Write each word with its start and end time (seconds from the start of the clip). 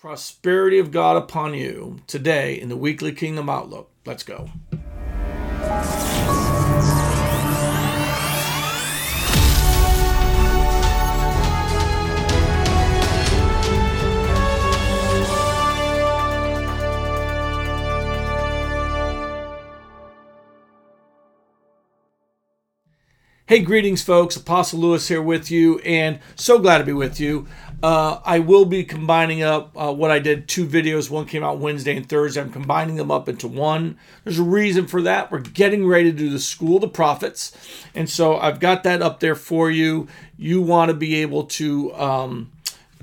prosperity 0.00 0.78
of 0.78 0.92
God 0.92 1.16
upon 1.16 1.54
you 1.54 1.98
today 2.06 2.58
in 2.58 2.68
the 2.68 2.76
weekly 2.76 3.12
Kingdom 3.12 3.48
Outlook. 3.50 3.90
Let's 4.06 4.22
go. 4.22 4.48
Hey, 23.48 23.60
greetings, 23.60 24.02
folks. 24.02 24.36
Apostle 24.36 24.80
Lewis 24.80 25.08
here 25.08 25.22
with 25.22 25.50
you, 25.50 25.78
and 25.78 26.18
so 26.36 26.58
glad 26.58 26.76
to 26.76 26.84
be 26.84 26.92
with 26.92 27.18
you. 27.18 27.46
Uh, 27.82 28.20
I 28.22 28.40
will 28.40 28.66
be 28.66 28.84
combining 28.84 29.42
up 29.42 29.72
uh, 29.74 29.90
what 29.90 30.10
I 30.10 30.18
did 30.18 30.48
two 30.48 30.66
videos. 30.66 31.08
One 31.08 31.24
came 31.24 31.42
out 31.42 31.58
Wednesday 31.58 31.96
and 31.96 32.06
Thursday. 32.06 32.42
I'm 32.42 32.52
combining 32.52 32.96
them 32.96 33.10
up 33.10 33.26
into 33.26 33.48
one. 33.48 33.96
There's 34.22 34.38
a 34.38 34.42
reason 34.42 34.86
for 34.86 35.00
that. 35.00 35.32
We're 35.32 35.38
getting 35.38 35.86
ready 35.86 36.12
to 36.12 36.18
do 36.18 36.28
the 36.28 36.38
School 36.38 36.74
of 36.74 36.82
the 36.82 36.88
Prophets, 36.88 37.56
and 37.94 38.10
so 38.10 38.36
I've 38.36 38.60
got 38.60 38.82
that 38.82 39.00
up 39.00 39.20
there 39.20 39.34
for 39.34 39.70
you. 39.70 40.08
You 40.36 40.60
want 40.60 40.90
to 40.90 40.94
be 40.94 41.14
able 41.22 41.44
to 41.44 41.94
um, 41.94 42.52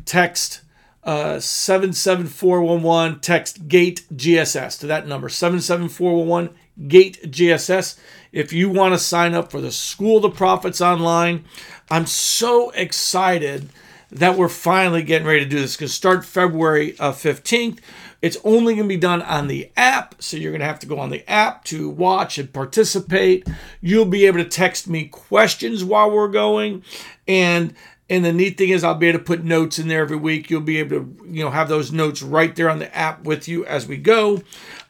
text 0.05 0.61
uh, 1.03 1.39
77411, 1.39 3.19
text 3.21 3.67
GATE 3.67 4.03
GSS 4.13 4.79
to 4.81 4.85
that 4.85 5.07
number 5.07 5.27
77411 5.27 6.55
GATE 6.87 7.31
GSS. 7.31 7.97
If 8.31 8.51
you 8.51 8.69
want 8.69 8.93
to 8.93 8.99
sign 8.99 9.33
up 9.33 9.51
for 9.51 9.61
the 9.61 9.71
School 9.71 10.17
of 10.17 10.23
the 10.23 10.29
Prophets 10.29 10.81
online, 10.81 11.45
I'm 11.89 12.05
so 12.05 12.71
excited 12.71 13.69
that 14.11 14.37
we're 14.37 14.49
finally 14.49 15.03
getting 15.03 15.27
ready 15.27 15.43
to 15.43 15.49
do 15.49 15.59
this 15.59 15.75
because 15.75 15.93
start 15.93 16.25
February 16.25 16.97
uh, 16.99 17.11
15th. 17.11 17.79
It's 18.21 18.37
only 18.43 18.73
going 18.73 18.87
to 18.87 18.95
be 18.95 18.99
done 18.99 19.21
on 19.21 19.47
the 19.47 19.71
app, 19.77 20.15
so 20.19 20.37
you're 20.37 20.51
going 20.51 20.61
to 20.61 20.65
have 20.65 20.79
to 20.79 20.87
go 20.87 20.99
on 20.99 21.09
the 21.09 21.29
app 21.29 21.63
to 21.65 21.89
watch 21.89 22.37
and 22.37 22.51
participate. 22.51 23.47
You'll 23.81 24.05
be 24.05 24.25
able 24.25 24.39
to 24.39 24.49
text 24.49 24.87
me 24.87 25.07
questions 25.07 25.83
while 25.83 26.09
we're 26.09 26.29
going, 26.29 26.83
and 27.27 27.73
and 28.09 28.23
the 28.23 28.33
neat 28.33 28.57
thing 28.57 28.69
is 28.69 28.83
I'll 28.83 28.95
be 28.95 29.07
able 29.07 29.19
to 29.19 29.25
put 29.25 29.43
notes 29.43 29.79
in 29.79 29.87
there 29.87 30.01
every 30.01 30.17
week. 30.17 30.49
You'll 30.49 30.61
be 30.61 30.77
able 30.77 30.97
to 30.97 31.17
you 31.27 31.43
know 31.43 31.49
have 31.49 31.69
those 31.69 31.91
notes 31.91 32.21
right 32.21 32.55
there 32.55 32.69
on 32.69 32.79
the 32.79 32.95
app 32.95 33.23
with 33.23 33.47
you 33.47 33.65
as 33.65 33.87
we 33.87 33.97
go. 33.97 34.41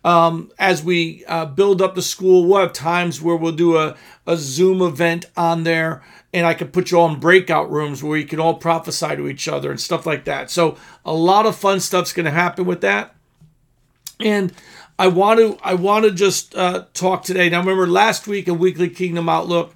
Um, 0.03 0.52
as 0.59 0.83
we 0.83 1.25
uh, 1.25 1.45
build 1.45 1.81
up 1.81 1.95
the 1.95 2.02
school, 2.02 2.45
we'll 2.45 2.61
have 2.61 2.73
times 2.73 3.22
where 3.22 3.35
we'll 3.35 3.53
do 3.53 3.77
a, 3.77 3.95
a 4.27 4.38
Zoom 4.38 4.81
event 4.81 5.25
on 5.35 5.63
there 5.63 6.03
and 6.35 6.45
I 6.45 6.53
could 6.53 6.73
put 6.73 6.91
you 6.91 6.99
all 6.99 7.09
in 7.09 7.19
breakout 7.19 7.72
rooms 7.72 8.03
where 8.03 8.17
you 8.17 8.25
can 8.25 8.41
all 8.41 8.55
prophesy 8.55 9.16
to 9.16 9.29
each 9.29 9.47
other 9.47 9.72
and 9.72 9.79
stuff 9.79 10.05
like 10.05 10.25
that. 10.25 10.52
So 10.52 10.77
a 11.05 11.13
lot 11.13 11.45
of 11.45 11.55
fun 11.55 11.79
stuff's 11.79 12.11
going 12.11 12.25
to 12.25 12.31
happen 12.31 12.66
with 12.66 12.81
that. 12.81 13.16
And 14.19 14.52
I 15.00 15.07
want 15.07 15.39
to 15.39 15.57
I 15.63 15.75
want 15.75 16.03
to 16.03 16.11
just 16.11 16.53
uh, 16.53 16.85
talk 16.94 17.23
today. 17.23 17.47
Now 17.47 17.61
remember 17.61 17.88
last 17.88 18.27
week 18.27 18.50
in 18.50 18.59
Weekly 18.59 18.89
Kingdom 18.89 19.29
Outlook, 19.29 19.73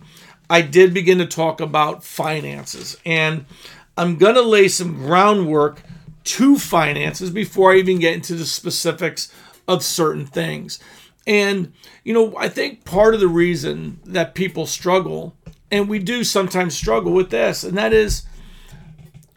I 0.49 0.61
did 0.61 0.93
begin 0.93 1.19
to 1.19 1.25
talk 1.25 1.61
about 1.61 2.03
finances, 2.03 2.97
and 3.05 3.45
I'm 3.97 4.17
going 4.17 4.35
to 4.35 4.41
lay 4.41 4.67
some 4.67 4.95
groundwork 4.95 5.83
to 6.23 6.57
finances 6.57 7.29
before 7.29 7.71
I 7.71 7.77
even 7.77 7.99
get 7.99 8.13
into 8.13 8.35
the 8.35 8.45
specifics 8.45 9.31
of 9.67 9.83
certain 9.83 10.25
things. 10.25 10.79
And 11.27 11.73
you 12.03 12.13
know, 12.13 12.35
I 12.37 12.49
think 12.49 12.85
part 12.85 13.13
of 13.13 13.19
the 13.19 13.27
reason 13.27 13.99
that 14.05 14.35
people 14.35 14.65
struggle 14.65 15.35
and 15.71 15.87
we 15.87 15.99
do 15.99 16.23
sometimes 16.23 16.75
struggle 16.75 17.11
with 17.13 17.29
this, 17.29 17.63
and 17.63 17.77
that 17.77 17.93
is 17.93 18.23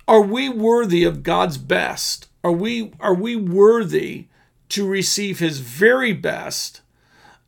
are 0.08 0.22
we 0.22 0.48
worthy 0.48 1.04
of 1.04 1.22
God's 1.22 1.58
best? 1.58 2.28
Are 2.42 2.52
we 2.52 2.92
are 3.00 3.14
we 3.14 3.36
worthy 3.36 4.26
to 4.70 4.86
receive 4.86 5.38
his 5.38 5.60
very 5.60 6.12
best 6.12 6.80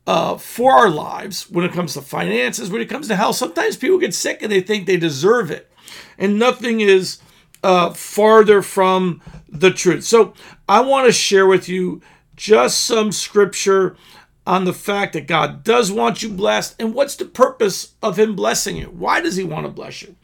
uh, 0.07 0.37
for 0.37 0.73
our 0.73 0.89
lives 0.89 1.49
when 1.49 1.65
it 1.65 1.73
comes 1.73 1.93
to 1.93 2.01
finances, 2.01 2.69
when 2.69 2.81
it 2.81 2.89
comes 2.89 3.07
to 3.07 3.15
health? 3.15 3.35
Sometimes 3.35 3.77
people 3.77 3.97
get 3.97 4.13
sick 4.13 4.41
and 4.41 4.51
they 4.51 4.61
think 4.61 4.85
they 4.85 4.97
deserve 4.97 5.51
it. 5.51 5.71
And 6.17 6.39
nothing 6.39 6.79
is 6.81 7.19
uh, 7.63 7.91
farther 7.91 8.61
from 8.61 9.21
the 9.49 9.71
truth. 9.71 10.03
So 10.03 10.33
I 10.69 10.81
want 10.81 11.07
to 11.07 11.11
share 11.11 11.47
with 11.47 11.67
you 11.67 12.01
just 12.35 12.81
some 12.81 13.11
scripture 13.11 13.95
on 14.47 14.65
the 14.65 14.73
fact 14.73 15.13
that 15.13 15.27
God 15.27 15.63
does 15.63 15.91
want 15.91 16.21
you 16.21 16.29
blessed 16.29 16.75
and 16.79 16.93
what's 16.93 17.15
the 17.15 17.25
purpose 17.25 17.95
of 18.03 18.19
Him 18.19 18.35
blessing 18.35 18.77
you? 18.77 18.85
Why 18.85 19.21
does 19.21 19.35
He 19.35 19.43
want 19.43 19.65
to 19.65 19.71
bless 19.71 20.01
you? 20.01 20.15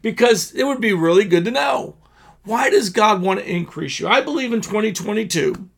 Because 0.00 0.52
it 0.52 0.64
would 0.64 0.80
be 0.80 0.92
really 0.92 1.24
good 1.24 1.44
to 1.44 1.50
know. 1.50 1.96
Why 2.44 2.70
does 2.70 2.90
God 2.90 3.22
want 3.22 3.40
to 3.40 3.50
increase 3.50 3.98
you? 3.98 4.06
I 4.06 4.20
believe 4.20 4.52
in 4.52 4.60
2022. 4.60 5.68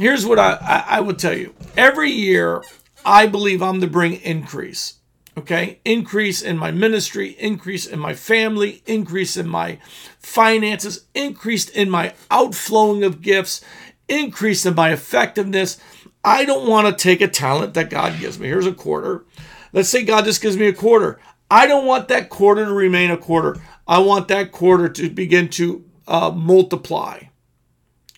Here's 0.00 0.24
what 0.24 0.38
I, 0.38 0.54
I, 0.54 0.84
I 0.96 1.00
would 1.00 1.18
tell 1.18 1.36
you 1.36 1.54
every 1.76 2.10
year, 2.10 2.62
I 3.04 3.26
believe 3.26 3.62
I'm 3.62 3.80
to 3.82 3.86
bring 3.86 4.14
increase. 4.14 4.94
Okay, 5.38 5.78
increase 5.84 6.42
in 6.42 6.58
my 6.58 6.70
ministry, 6.70 7.36
increase 7.38 7.86
in 7.86 7.98
my 7.98 8.14
family, 8.14 8.82
increase 8.86 9.36
in 9.36 9.48
my 9.48 9.78
finances, 10.18 11.06
increase 11.14 11.68
in 11.68 11.88
my 11.88 12.14
outflowing 12.30 13.04
of 13.04 13.22
gifts, 13.22 13.60
increase 14.08 14.66
in 14.66 14.74
my 14.74 14.90
effectiveness 14.90 15.78
I 16.24 16.44
don't 16.44 16.68
want 16.68 16.86
to 16.86 17.02
take 17.02 17.20
a 17.20 17.28
talent 17.28 17.74
that 17.74 17.90
God 17.90 18.18
gives 18.20 18.38
me. 18.38 18.48
Here's 18.48 18.66
a 18.66 18.72
quarter. 18.72 19.24
Let's 19.72 19.88
say 19.88 20.04
God 20.04 20.24
just 20.24 20.42
gives 20.42 20.56
me 20.56 20.66
a 20.66 20.72
quarter. 20.72 21.18
I 21.50 21.66
don't 21.66 21.86
want 21.86 22.08
that 22.08 22.28
quarter 22.28 22.64
to 22.64 22.72
remain 22.72 23.10
a 23.10 23.16
quarter. 23.16 23.56
I 23.88 24.00
want 24.00 24.28
that 24.28 24.52
quarter 24.52 24.88
to 24.88 25.08
begin 25.08 25.48
to 25.50 25.84
uh, 26.06 26.30
multiply. 26.30 27.22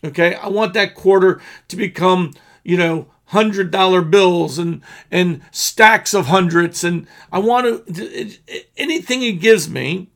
Okay, 0.05 0.35
I 0.35 0.49
want 0.49 0.75
that 0.75 0.95
quarter 0.95 1.41
to 1.69 1.77
become, 1.77 2.33
you 2.65 2.77
know, 2.77 3.07
hundred 3.27 3.71
dollar 3.71 4.03
bills 4.03 4.59
and 4.59 4.83
and 5.11 5.43
stacks 5.51 6.13
of 6.13 6.27
hundreds. 6.27 6.85
And 6.85 7.07
I 7.31 7.39
want 7.39 7.95
to 7.95 8.33
anything 8.77 9.21
He 9.21 9.33
gives 9.33 9.69
me. 9.69 10.09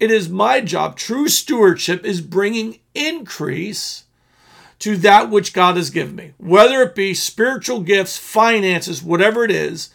It 0.00 0.10
is 0.10 0.28
my 0.28 0.60
job. 0.60 0.96
True 0.96 1.28
stewardship 1.28 2.04
is 2.04 2.20
bringing 2.20 2.80
increase 2.94 4.04
to 4.80 4.96
that 4.98 5.30
which 5.30 5.52
God 5.52 5.76
has 5.76 5.90
given 5.90 6.16
me, 6.16 6.34
whether 6.36 6.82
it 6.82 6.94
be 6.94 7.14
spiritual 7.14 7.80
gifts, 7.80 8.18
finances, 8.18 9.02
whatever 9.02 9.44
it 9.44 9.50
is. 9.50 9.90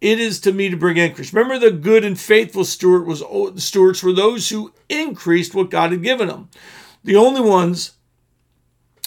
It 0.00 0.20
is 0.20 0.38
to 0.40 0.52
me 0.52 0.68
to 0.68 0.76
bring 0.76 0.98
increase. 0.98 1.32
Remember, 1.32 1.58
the 1.58 1.70
good 1.70 2.04
and 2.04 2.18
faithful 2.18 2.64
steward 2.64 3.06
was 3.06 3.22
stewards 3.62 4.02
were 4.02 4.12
those 4.12 4.50
who 4.50 4.72
increased 4.88 5.54
what 5.54 5.70
God 5.70 5.92
had 5.92 6.02
given 6.02 6.28
them. 6.28 6.50
The 7.02 7.16
only 7.16 7.40
ones 7.40 7.92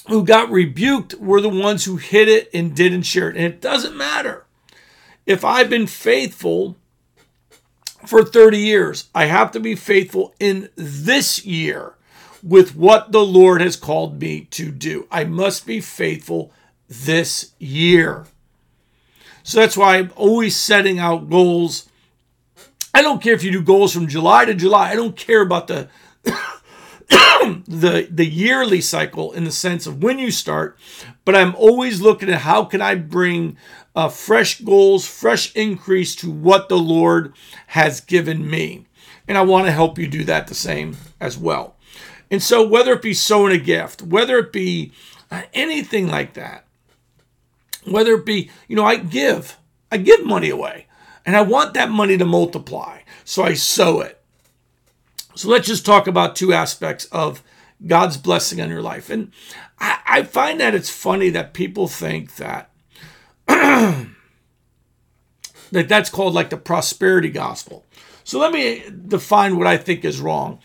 who 0.07 0.23
got 0.23 0.49
rebuked 0.49 1.15
were 1.15 1.41
the 1.41 1.49
ones 1.49 1.85
who 1.85 1.97
hid 1.97 2.27
it 2.27 2.49
and 2.53 2.75
didn't 2.75 3.03
share 3.03 3.29
it. 3.29 3.35
And 3.35 3.45
it 3.45 3.61
doesn't 3.61 3.95
matter 3.95 4.45
if 5.25 5.43
I've 5.43 5.69
been 5.69 5.87
faithful 5.87 6.77
for 8.05 8.23
30 8.23 8.57
years. 8.57 9.09
I 9.13 9.25
have 9.25 9.51
to 9.51 9.59
be 9.59 9.75
faithful 9.75 10.33
in 10.39 10.69
this 10.75 11.45
year 11.45 11.93
with 12.41 12.75
what 12.75 13.11
the 13.11 13.25
Lord 13.25 13.61
has 13.61 13.75
called 13.75 14.21
me 14.21 14.41
to 14.51 14.71
do. 14.71 15.07
I 15.11 15.25
must 15.25 15.65
be 15.65 15.81
faithful 15.81 16.51
this 16.87 17.51
year. 17.59 18.25
So 19.43 19.59
that's 19.59 19.77
why 19.77 19.97
I'm 19.97 20.11
always 20.15 20.55
setting 20.55 20.99
out 20.99 21.29
goals. 21.29 21.89
I 22.93 23.01
don't 23.01 23.21
care 23.21 23.33
if 23.33 23.43
you 23.43 23.51
do 23.51 23.61
goals 23.61 23.93
from 23.93 24.07
July 24.07 24.45
to 24.45 24.53
July. 24.53 24.91
I 24.91 24.95
don't 24.95 25.15
care 25.15 25.41
about 25.41 25.67
the 25.67 25.89
the 27.67 28.07
the 28.09 28.25
yearly 28.25 28.81
cycle 28.81 29.31
in 29.31 29.43
the 29.43 29.51
sense 29.51 29.87
of 29.87 30.03
when 30.03 30.19
you 30.19 30.31
start, 30.31 30.77
but 31.25 31.35
I'm 31.35 31.55
always 31.55 32.01
looking 32.01 32.29
at 32.29 32.41
how 32.41 32.65
can 32.65 32.81
I 32.81 32.95
bring 32.95 33.57
uh, 33.95 34.09
fresh 34.09 34.59
goals, 34.61 35.07
fresh 35.07 35.55
increase 35.55 36.15
to 36.17 36.29
what 36.29 36.69
the 36.69 36.77
Lord 36.77 37.33
has 37.67 38.01
given 38.01 38.49
me, 38.49 38.85
and 39.27 39.37
I 39.37 39.41
want 39.41 39.65
to 39.67 39.71
help 39.71 39.97
you 39.97 40.07
do 40.07 40.23
that 40.25 40.47
the 40.47 40.55
same 40.55 40.97
as 41.19 41.37
well. 41.37 41.75
And 42.29 42.43
so, 42.43 42.67
whether 42.67 42.93
it 42.93 43.01
be 43.01 43.13
sowing 43.13 43.53
a 43.53 43.63
gift, 43.63 44.01
whether 44.01 44.37
it 44.37 44.51
be 44.51 44.91
uh, 45.31 45.43
anything 45.53 46.07
like 46.07 46.33
that, 46.33 46.65
whether 47.85 48.13
it 48.15 48.25
be, 48.25 48.49
you 48.67 48.75
know, 48.75 48.85
I 48.85 48.97
give, 48.97 49.57
I 49.91 49.97
give 49.97 50.25
money 50.25 50.49
away 50.49 50.87
and 51.25 51.35
I 51.35 51.41
want 51.41 51.73
that 51.73 51.89
money 51.89 52.17
to 52.17 52.25
multiply. 52.25 53.01
So 53.23 53.43
I 53.43 53.53
sow 53.53 54.01
it. 54.01 54.16
So 55.37 55.49
let's 55.49 55.67
just 55.67 55.85
talk 55.85 56.07
about 56.07 56.35
two 56.35 56.51
aspects 56.51 57.05
of 57.05 57.43
God's 57.85 58.17
blessing 58.17 58.59
on 58.59 58.69
your 58.69 58.81
life. 58.81 59.11
And 59.11 59.31
I, 59.79 59.99
I 60.07 60.23
find 60.23 60.59
that 60.59 60.73
it's 60.73 60.89
funny 60.89 61.29
that 61.29 61.53
people 61.53 61.87
think 61.87 62.37
that. 62.37 62.71
that 63.47 64.07
that's 65.71 66.09
called 66.09 66.33
like 66.33 66.49
the 66.49 66.57
prosperity 66.57 67.29
gospel. 67.29 67.85
So 68.23 68.39
let 68.39 68.51
me 68.51 68.83
define 69.07 69.57
what 69.57 69.67
I 69.67 69.77
think 69.77 70.03
is 70.03 70.19
wrong. 70.19 70.59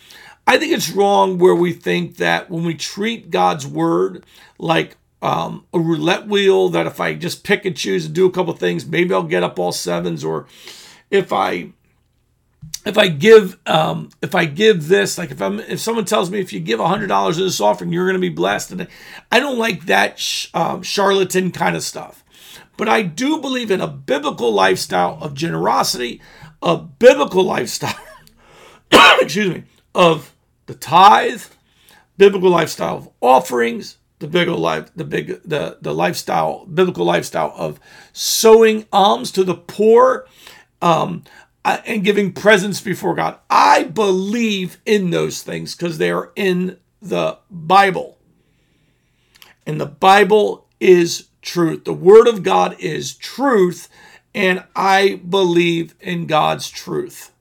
I 0.47 0.57
think 0.57 0.73
it's 0.73 0.91
wrong 0.91 1.37
where 1.37 1.55
we 1.55 1.75
think 1.75 2.17
that 2.17 2.51
when 2.51 2.65
we 2.65 2.75
treat 2.75 3.31
God's 3.31 3.67
word 3.67 4.25
like 4.59 4.97
um, 5.21 5.67
a 5.75 5.79
roulette 5.79 6.27
wheel, 6.27 6.71
that 6.71 6.87
if 6.87 6.99
I 6.99 7.13
just 7.13 7.45
pick 7.45 7.67
and 7.67 7.77
choose 7.77 8.07
and 8.07 8.15
do 8.15 8.25
a 8.27 8.33
couple 8.33 8.55
things, 8.55 8.87
maybe 8.87 9.13
I'll 9.13 9.23
get 9.23 9.45
up 9.45 9.59
all 9.59 9.71
sevens, 9.71 10.25
or 10.25 10.47
if 11.11 11.31
I 11.31 11.73
if 12.85 12.99
I 12.99 13.09
give 13.09 13.59
um, 13.67 14.11
if 14.21 14.35
I 14.35 14.45
give 14.45 14.89
this, 14.89 15.19
like 15.19 15.31
if 15.31 15.41
I'm 15.41 15.61
if 15.61 15.81
someone 15.81 16.05
tells 16.05 16.31
me 16.31 16.41
if 16.41 16.53
you 16.53 16.61
give 16.61 16.81
hundred 16.81 17.07
dollars 17.07 17.39
in 17.39 17.45
this 17.45 17.61
offering, 17.61 17.93
you're 17.93 18.07
going 18.07 18.15
to 18.15 18.21
be 18.21 18.29
blessed, 18.29 18.73
and 18.73 18.89
I 19.31 19.41
don't 19.41 19.59
like 19.59 19.87
that 19.87 20.19
sh- 20.19 20.49
um, 20.55 20.83
charlatan 20.83 21.53
kind 21.53 21.77
of 21.77 21.83
stuff. 21.83 22.25
But 22.77 22.89
I 22.89 23.03
do 23.03 23.39
believe 23.39 23.71
in 23.71 23.81
a 23.81 23.87
biblical 23.87 24.53
lifestyle 24.53 25.19
of 25.21 25.35
generosity, 25.35 26.21
a 26.61 26.77
biblical 26.77 27.45
lifestyle, 27.45 27.95
excuse 29.21 29.55
me, 29.55 29.65
of 29.95 30.35
the 30.67 30.75
tithe, 30.75 31.45
biblical 32.17 32.51
lifestyle 32.51 32.97
of 32.97 33.09
offerings, 33.21 33.99
the 34.19 34.27
biblical 34.27 34.61
life, 34.61 34.91
the 34.97 35.05
big 35.05 35.41
the 35.45 35.79
the 35.81 35.95
lifestyle, 35.95 36.65
biblical 36.67 37.05
lifestyle 37.05 37.53
of 37.57 37.79
sowing 38.13 38.87
alms 38.93 39.31
to 39.33 39.45
the 39.45 39.55
poor. 39.55 40.27
Um, 40.81 41.23
Uh, 41.65 41.79
and 41.87 42.03
giving 42.03 42.33
presents 42.33 42.81
before 42.81 43.15
God. 43.15 43.39
I 43.49 43.85
believe 43.85 44.81
in 44.85 45.11
those 45.11 45.43
things 45.43 45.77
because 45.77 45.99
they 45.99 46.11
are 46.11 46.33
in 46.35 46.79
the 47.01 47.39
Bible. 47.51 48.19
And 49.65 49.81
the 49.81 49.87
Bible 49.87 50.67
is 50.81 51.29
truth. 51.41 51.85
The 51.85 51.93
Word 51.93 52.27
of 52.27 52.43
God 52.43 52.77
is 52.81 53.15
truth, 53.15 53.89
and 54.35 54.65
I 54.75 55.21
believe 55.29 55.95
in 56.01 56.27
God's 56.27 56.69
truth. 56.69 57.33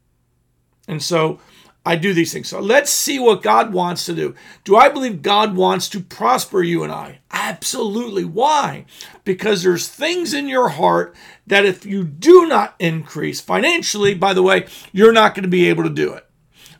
And 0.88 1.02
so 1.02 1.40
I 1.84 1.96
do 1.96 2.14
these 2.14 2.32
things. 2.32 2.48
So 2.48 2.60
let's 2.60 2.92
see 2.92 3.18
what 3.18 3.42
God 3.42 3.74
wants 3.74 4.06
to 4.06 4.14
do. 4.14 4.36
Do 4.64 4.76
I 4.76 4.90
believe 4.90 5.24
God 5.24 5.56
wants 5.56 5.90
to 5.90 6.00
prosper 6.00 6.62
you 6.62 6.84
and 6.84 6.92
I? 6.92 7.20
Absolutely. 7.32 8.24
Why? 8.24 8.86
Because 9.24 9.64
there's 9.64 9.88
things 9.88 10.34
in 10.34 10.48
your 10.48 10.70
heart 10.70 11.16
that 11.48 11.66
if 11.66 11.86
you 11.86 12.04
do 12.04 12.48
not 12.48 12.76
increase 12.78 13.42
financially, 13.42 14.14
by 14.14 14.34
the 14.34 14.44
way, 14.44 14.68
you're 14.92 15.12
not 15.12 15.34
going 15.34 15.44
to 15.44 15.50
be 15.50 15.70
able 15.70 15.84
to 15.84 15.90
do 15.90 16.14
it. 16.14 16.26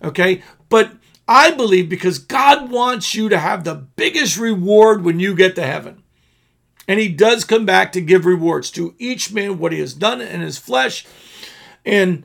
Okay? 0.04 0.44
But 0.70 0.92
I 1.28 1.50
believe 1.50 1.90
because 1.90 2.20
God 2.20 2.70
wants 2.70 3.16
you 3.16 3.28
to 3.30 3.40
have 3.40 3.64
the 3.64 3.76
biggest 3.76 4.38
reward 4.38 5.04
when 5.04 5.20
you 5.20 5.34
get 5.36 5.56
to 5.56 5.66
heaven. 5.66 6.04
And 6.88 7.00
he 7.00 7.08
does 7.08 7.44
come 7.44 7.66
back 7.66 7.92
to 7.94 8.02
give 8.02 8.26
rewards 8.26 8.70
to 8.72 8.94
each 9.00 9.34
man 9.34 9.58
what 9.58 9.72
he 9.72 9.80
has 9.80 9.94
done 9.94 10.22
in 10.22 10.42
his 10.42 10.58
flesh. 10.58 11.06
And 11.86 12.24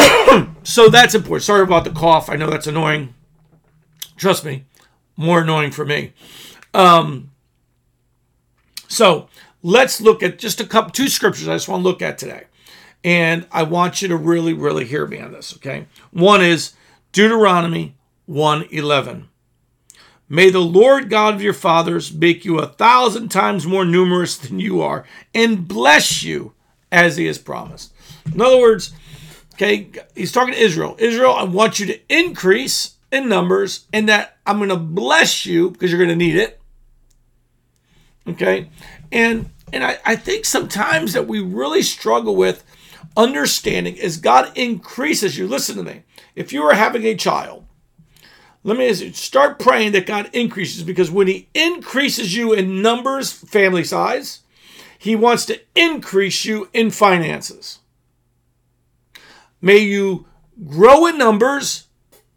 so 0.62 0.88
that's 0.88 1.14
important. 1.14 1.44
Sorry 1.44 1.62
about 1.62 1.84
the 1.84 1.90
cough. 1.90 2.28
I 2.28 2.36
know 2.36 2.48
that's 2.48 2.66
annoying. 2.66 3.14
Trust 4.16 4.44
me, 4.44 4.64
more 5.16 5.40
annoying 5.40 5.70
for 5.70 5.84
me. 5.84 6.12
Um, 6.74 7.30
so 8.88 9.28
let's 9.62 10.00
look 10.00 10.22
at 10.22 10.38
just 10.38 10.60
a 10.60 10.66
couple, 10.66 10.90
two 10.90 11.08
scriptures 11.08 11.48
I 11.48 11.54
just 11.54 11.68
want 11.68 11.82
to 11.82 11.88
look 11.88 12.02
at 12.02 12.18
today. 12.18 12.44
And 13.02 13.46
I 13.50 13.62
want 13.62 14.02
you 14.02 14.08
to 14.08 14.16
really, 14.16 14.52
really 14.52 14.84
hear 14.84 15.06
me 15.06 15.20
on 15.20 15.32
this, 15.32 15.54
okay? 15.56 15.86
One 16.10 16.42
is 16.42 16.74
Deuteronomy 17.12 17.96
1:11. 18.28 19.28
May 20.28 20.50
the 20.50 20.60
Lord 20.60 21.10
God 21.10 21.34
of 21.34 21.42
your 21.42 21.52
fathers 21.52 22.12
make 22.12 22.44
you 22.44 22.58
a 22.58 22.66
thousand 22.66 23.30
times 23.30 23.66
more 23.66 23.84
numerous 23.84 24.36
than 24.36 24.60
you 24.60 24.80
are 24.80 25.04
and 25.34 25.66
bless 25.66 26.22
you 26.22 26.52
as 26.92 27.16
he 27.16 27.26
has 27.26 27.38
promised. 27.38 27.92
In 28.32 28.40
other 28.40 28.60
words, 28.60 28.92
Okay, 29.60 29.90
he's 30.14 30.32
talking 30.32 30.54
to 30.54 30.58
Israel. 30.60 30.96
Israel, 30.98 31.34
I 31.34 31.42
want 31.42 31.78
you 31.78 31.84
to 31.84 32.00
increase 32.08 32.94
in 33.12 33.28
numbers 33.28 33.86
and 33.92 34.08
that 34.08 34.38
I'm 34.46 34.56
going 34.56 34.70
to 34.70 34.76
bless 34.76 35.44
you 35.44 35.70
because 35.70 35.90
you're 35.90 35.98
going 35.98 36.08
to 36.08 36.16
need 36.16 36.36
it. 36.36 36.58
Okay, 38.26 38.70
and 39.12 39.50
and 39.70 39.84
I, 39.84 39.98
I 40.06 40.16
think 40.16 40.46
sometimes 40.46 41.12
that 41.12 41.26
we 41.26 41.40
really 41.40 41.82
struggle 41.82 42.36
with 42.36 42.64
understanding 43.18 44.00
as 44.00 44.16
God 44.16 44.50
increases 44.56 45.36
you. 45.36 45.46
Listen 45.46 45.76
to 45.76 45.82
me. 45.82 46.04
If 46.34 46.54
you 46.54 46.62
are 46.62 46.74
having 46.74 47.04
a 47.04 47.14
child, 47.14 47.66
let 48.64 48.78
me 48.78 48.86
you, 48.86 49.12
start 49.12 49.58
praying 49.58 49.92
that 49.92 50.06
God 50.06 50.30
increases 50.32 50.84
because 50.84 51.10
when 51.10 51.26
He 51.26 51.48
increases 51.52 52.34
you 52.34 52.54
in 52.54 52.80
numbers, 52.80 53.30
family 53.30 53.84
size, 53.84 54.40
He 54.98 55.14
wants 55.14 55.44
to 55.46 55.60
increase 55.76 56.46
you 56.46 56.70
in 56.72 56.90
finances. 56.90 57.79
May 59.60 59.78
you 59.78 60.26
grow 60.66 61.06
in 61.06 61.18
numbers, 61.18 61.86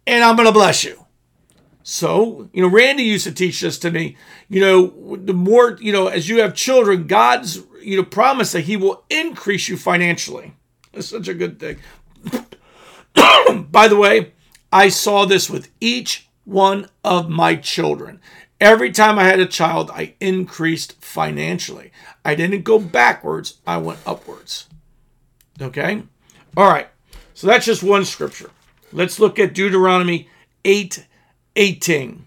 and 0.05 0.23
I'm 0.23 0.35
going 0.35 0.47
to 0.47 0.53
bless 0.53 0.83
you. 0.83 1.05
So, 1.83 2.49
you 2.53 2.61
know, 2.61 2.69
Randy 2.69 3.03
used 3.03 3.25
to 3.25 3.31
teach 3.33 3.59
this 3.59 3.77
to 3.79 3.91
me. 3.91 4.15
You 4.47 4.61
know, 4.61 5.17
the 5.17 5.33
more, 5.33 5.77
you 5.81 5.91
know, 5.91 6.07
as 6.07 6.29
you 6.29 6.39
have 6.41 6.55
children, 6.55 7.07
God's, 7.07 7.61
you 7.81 7.97
know, 7.97 8.03
promise 8.03 8.53
that 8.53 8.61
He 8.61 8.77
will 8.77 9.03
increase 9.09 9.67
you 9.67 9.75
financially. 9.75 10.53
That's 10.93 11.07
such 11.07 11.27
a 11.27 11.33
good 11.33 11.59
thing. 11.59 11.79
By 13.71 13.87
the 13.87 13.97
way, 13.97 14.31
I 14.71 14.89
saw 14.89 15.25
this 15.25 15.49
with 15.49 15.69
each 15.81 16.29
one 16.45 16.87
of 17.03 17.29
my 17.29 17.55
children. 17.55 18.21
Every 18.61 18.91
time 18.91 19.19
I 19.19 19.23
had 19.23 19.39
a 19.39 19.45
child, 19.45 19.91
I 19.91 20.15
increased 20.21 21.01
financially. 21.03 21.91
I 22.23 22.35
didn't 22.35 22.63
go 22.63 22.79
backwards, 22.79 23.59
I 23.67 23.77
went 23.77 23.99
upwards. 24.05 24.69
Okay? 25.61 26.03
All 26.55 26.69
right. 26.69 26.87
So 27.43 27.49
that's 27.49 27.65
just 27.65 27.83
one 27.83 28.05
scripture. 28.05 28.51
Let's 28.93 29.19
look 29.19 29.37
at 29.37 29.53
Deuteronomy 29.53 30.29
8 30.63 31.05
18. 31.57 32.23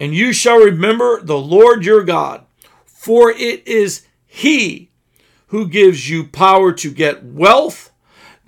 And 0.00 0.12
you 0.12 0.32
shall 0.32 0.58
remember 0.58 1.22
the 1.22 1.38
Lord 1.38 1.84
your 1.84 2.02
God, 2.02 2.44
for 2.86 3.30
it 3.30 3.64
is 3.64 4.04
He 4.26 4.90
who 5.46 5.68
gives 5.68 6.10
you 6.10 6.24
power 6.24 6.72
to 6.72 6.90
get 6.90 7.22
wealth, 7.22 7.92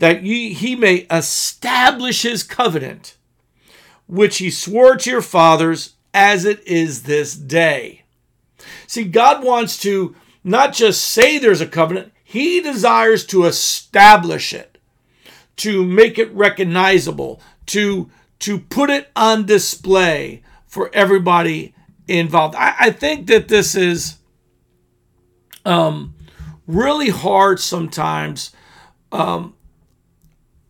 that 0.01 0.25
ye, 0.25 0.53
He 0.53 0.75
may 0.75 1.07
establish 1.13 2.23
His 2.23 2.43
covenant, 2.43 3.17
which 4.09 4.39
He 4.39 4.51
swore 4.51 4.97
to 4.97 5.11
your 5.11 5.23
fathers 5.23 5.95
as 6.13 6.45
it 6.45 6.61
is 6.67 7.05
this 7.05 7.37
day. 7.37 8.03
See, 8.89 9.05
God 9.05 9.45
wants 9.45 9.79
to 9.83 10.17
not 10.43 10.73
just 10.73 11.07
say 11.07 11.39
there's 11.39 11.61
a 11.61 11.69
covenant, 11.69 12.13
He 12.25 12.61
desires 12.61 13.25
to 13.27 13.45
establish 13.45 14.53
it 14.53 14.78
to 15.59 15.85
make 15.85 16.19
it 16.19 16.33
recognizable, 16.33 17.41
to 17.67 18.11
to 18.41 18.59
put 18.59 18.91
it 18.91 19.11
on 19.17 19.47
display 19.47 20.43
for 20.67 20.91
everybody 20.93 21.75
involved. 22.07 22.55
I, 22.55 22.75
I 22.79 22.91
think 22.91 23.27
that 23.27 23.49
this 23.49 23.75
is 23.75 24.17
um, 25.65 26.15
really 26.67 27.11
hard 27.11 27.61
sometimes 27.61 28.53
um, 29.11 29.55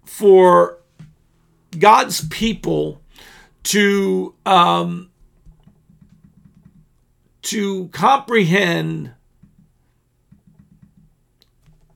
for 0.05 0.79
God's 1.79 2.27
people 2.29 3.03
to 3.65 4.35
um, 4.47 5.11
to 7.43 7.89
comprehend 7.89 9.13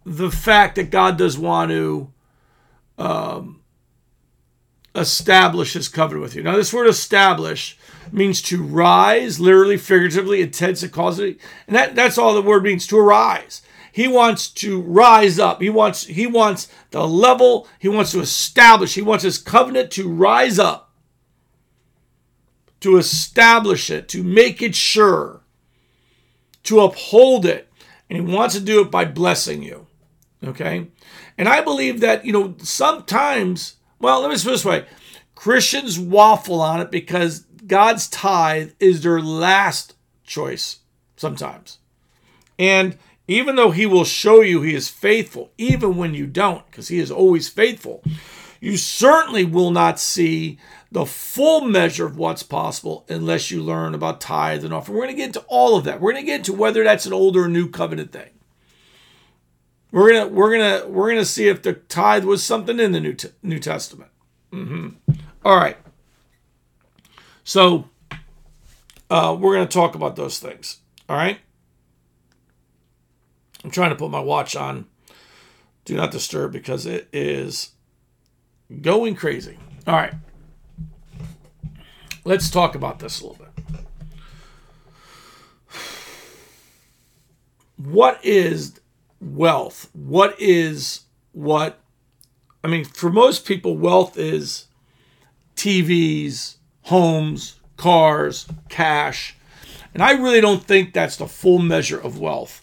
the 0.05 0.31
fact 0.31 0.77
that 0.77 0.91
God 0.91 1.17
does 1.17 1.39
want 1.39 1.71
to 1.71 2.13
um, 3.03 3.61
establish 4.95 5.73
his 5.73 5.89
covenant 5.89 6.23
with 6.23 6.37
you. 6.37 6.43
Now, 6.43 6.57
this 6.57 6.73
word 6.73 6.87
establish 6.87 7.77
means 8.13 8.41
to 8.43 8.63
rise, 8.63 9.41
literally, 9.41 9.77
figuratively, 9.77 10.41
intense, 10.41 10.83
and 10.83 10.93
causally. 10.93 11.39
And 11.67 11.75
that, 11.75 11.95
that's 11.95 12.17
all 12.17 12.35
the 12.35 12.43
word 12.43 12.63
means 12.63 12.87
to 12.89 12.99
arise. 12.99 13.63
He 13.91 14.07
wants 14.07 14.49
to 14.49 14.81
rise 14.81 15.39
up. 15.39 15.61
He 15.61 15.69
wants, 15.69 16.05
he 16.05 16.27
wants 16.27 16.69
the 16.91 17.07
level, 17.07 17.69
he 17.79 17.89
wants 17.89 18.13
to 18.13 18.21
establish, 18.21 18.95
he 18.95 19.03
wants 19.03 19.25
his 19.25 19.39
covenant 19.39 19.91
to 19.93 20.09
rise 20.09 20.59
up, 20.59 20.93
to 22.81 22.97
establish 22.97 23.91
it, 23.91 24.09
to 24.11 24.23
make 24.23 24.63
it 24.63 24.75
sure, 24.75 25.43
to 26.65 26.81
uphold 26.81 27.45
it. 27.45 27.69
And 28.09 28.29
he 28.29 28.35
wants 28.35 28.55
to 28.55 28.61
do 28.61 28.81
it 28.81 28.91
by 28.91 29.07
blessing 29.07 29.63
you. 29.63 29.87
Okay? 30.45 30.89
And 31.39 31.49
I 31.49 31.61
believe 31.61 32.01
that, 32.01 32.25
you 32.25 32.33
know, 32.33 32.55
sometimes, 32.59 33.77
well, 33.99 34.21
let 34.21 34.31
me 34.31 34.37
put 34.37 34.45
this 34.45 34.65
way 34.65 34.87
Christians 35.35 35.99
waffle 35.99 36.61
on 36.61 36.81
it 36.81 36.91
because 36.91 37.41
God's 37.67 38.09
tithe 38.09 38.73
is 38.79 39.03
their 39.03 39.21
last 39.21 39.95
choice 40.25 40.81
sometimes. 41.17 41.79
And 42.59 42.99
even 43.27 43.57
though 43.57 43.71
He 43.71 43.87
will 43.87 44.05
show 44.05 44.41
you 44.41 44.63
He 44.63 44.75
is 44.75 44.89
faithful, 44.89 45.51
even 45.59 45.97
when 45.97 46.15
you 46.15 46.27
don't, 46.27 46.65
because 46.71 46.89
He 46.89 46.99
is 46.99 47.11
always 47.11 47.49
faithful, 47.49 48.03
you 48.61 48.77
certainly 48.77 49.45
will 49.45 49.71
not 49.71 49.99
see 49.99 50.59
the 50.93 51.07
full 51.07 51.63
measure 51.63 52.07
of 52.07 52.17
what's 52.19 52.43
possible 52.43 53.05
unless 53.09 53.51
you 53.51 53.63
learn 53.63 53.95
about 53.95 54.21
tithe 54.21 54.65
and 54.65 54.73
offer. 54.75 54.93
We're 54.93 55.05
going 55.05 55.17
to 55.17 55.17
get 55.17 55.27
into 55.27 55.45
all 55.49 55.77
of 55.77 55.85
that. 55.85 56.01
We're 56.01 56.13
going 56.13 56.25
to 56.25 56.31
get 56.31 56.41
into 56.41 56.53
whether 56.53 56.85
that's 56.85 57.07
an 57.07 57.13
old 57.13 57.37
or 57.37 57.49
new 57.49 57.69
covenant 57.69 58.13
thing. 58.13 58.31
We're 59.93 60.11
gonna 60.11 60.29
we're 60.29 60.51
gonna 60.51 60.89
we're 60.89 61.11
gonna 61.11 61.25
see 61.25 61.49
if 61.49 61.63
the 61.63 61.75
tithe 61.75 62.25
was 62.25 62.43
something 62.43 62.81
in 62.81 62.93
the 62.93 63.01
New 63.01 63.15
New 63.43 63.59
Testament. 63.59 64.11
Mm-hmm. 64.51 64.89
All 65.45 65.57
right. 65.57 65.77
So 67.45 67.91
uh, 69.11 69.37
we're 69.39 69.55
gonna 69.55 69.67
talk 69.67 69.95
about 69.95 70.17
those 70.17 70.39
things. 70.39 70.79
All 71.09 71.17
right. 71.17 71.39
I'm 73.63 73.71
trying 73.71 73.91
to 73.91 73.97
put 73.97 74.11
my 74.11 74.21
watch 74.21 74.57
on 74.57 74.87
do 75.85 75.97
not 75.97 76.11
disturb 76.11 76.53
because 76.53 76.87
it 76.87 77.09
is 77.13 77.71
going 78.81 79.15
crazy. 79.15 79.59
All 79.87 79.95
right. 79.95 80.15
Let's 82.25 82.51
talk 82.51 82.75
about 82.75 83.01
this 83.01 83.21
a 83.21 83.27
little 83.27 83.45
bit. 83.45 83.49
What 87.77 88.25
is 88.25 88.81
wealth? 89.23 89.89
What 89.93 90.39
is 90.41 91.03
what? 91.33 91.79
I 92.65 92.69
mean, 92.69 92.85
for 92.85 93.11
most 93.11 93.47
people, 93.47 93.77
wealth 93.77 94.19
is 94.19 94.67
TVs, 95.57 96.57
homes, 96.83 97.57
cars, 97.77 98.47
cash. 98.69 99.37
And 99.95 100.03
I 100.03 100.13
really 100.13 100.41
don't 100.41 100.65
think 100.65 100.93
that's 100.93 101.17
the 101.17 101.27
full 101.27 101.59
measure 101.59 101.99
of 102.01 102.19
wealth. 102.19 102.61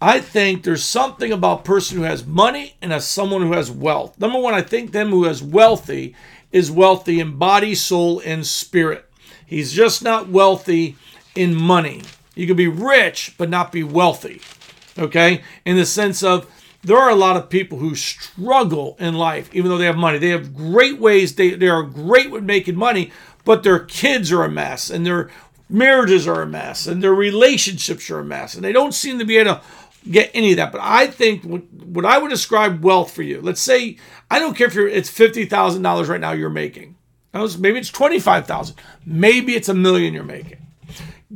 I 0.00 0.20
think 0.20 0.62
there's 0.62 0.84
something 0.84 1.32
about 1.32 1.64
person 1.64 1.98
who 1.98 2.04
has 2.04 2.24
money 2.24 2.76
and 2.80 2.92
as 2.92 3.04
someone 3.04 3.42
who 3.42 3.52
has 3.52 3.70
wealth. 3.70 4.18
Number 4.20 4.38
one, 4.38 4.54
I 4.54 4.62
think 4.62 4.92
them 4.92 5.10
who 5.10 5.24
is 5.24 5.42
wealthy 5.42 6.14
is 6.52 6.70
wealthy 6.70 7.18
in 7.18 7.36
body, 7.36 7.74
soul, 7.74 8.22
and 8.24 8.46
spirit. 8.46 9.04
He's 9.44 9.72
just 9.72 10.02
not 10.02 10.28
wealthy 10.28 10.96
in 11.34 11.54
money. 11.54 12.02
You 12.36 12.46
can 12.46 12.56
be 12.56 12.68
rich 12.68 13.34
but 13.36 13.50
not 13.50 13.72
be 13.72 13.82
wealthy. 13.82 14.40
Okay? 14.98 15.42
In 15.64 15.76
the 15.76 15.86
sense 15.86 16.22
of 16.22 16.50
there 16.82 16.96
are 16.96 17.10
a 17.10 17.14
lot 17.14 17.36
of 17.36 17.50
people 17.50 17.78
who 17.78 17.94
struggle 17.94 18.96
in 18.98 19.14
life, 19.14 19.50
even 19.52 19.70
though 19.70 19.78
they 19.78 19.86
have 19.86 19.96
money. 19.96 20.18
They 20.18 20.30
have 20.30 20.54
great 20.54 20.98
ways, 20.98 21.34
they, 21.34 21.50
they 21.50 21.68
are 21.68 21.82
great 21.82 22.30
with 22.30 22.44
making 22.44 22.76
money, 22.76 23.12
but 23.44 23.62
their 23.62 23.80
kids 23.80 24.32
are 24.32 24.44
a 24.44 24.50
mess 24.50 24.90
and 24.90 25.04
their 25.04 25.30
marriages 25.68 26.26
are 26.26 26.42
a 26.42 26.46
mess 26.46 26.86
and 26.86 27.02
their 27.02 27.14
relationships 27.14 28.10
are 28.10 28.20
a 28.20 28.24
mess. 28.24 28.54
And 28.54 28.64
they 28.64 28.72
don't 28.72 28.94
seem 28.94 29.18
to 29.18 29.24
be 29.24 29.38
able 29.38 29.56
to 29.56 29.60
get 30.10 30.30
any 30.34 30.52
of 30.52 30.56
that. 30.56 30.72
But 30.72 30.80
I 30.82 31.08
think 31.08 31.44
what, 31.44 31.70
what 31.72 32.04
I 32.04 32.18
would 32.18 32.30
describe 32.30 32.84
wealth 32.84 33.12
for 33.12 33.22
you, 33.22 33.40
let's 33.40 33.60
say, 33.60 33.96
I 34.30 34.38
don't 34.38 34.56
care 34.56 34.66
if 34.68 34.74
you're, 34.74 34.88
it's 34.88 35.10
$50,000 35.10 36.08
right 36.08 36.20
now 36.20 36.32
you're 36.32 36.50
making. 36.50 36.96
Maybe 37.34 37.78
it's 37.78 37.90
25,000. 37.90 38.76
Maybe 39.04 39.54
it's 39.54 39.68
a 39.68 39.74
million 39.74 40.14
you're 40.14 40.24
making. 40.24 40.58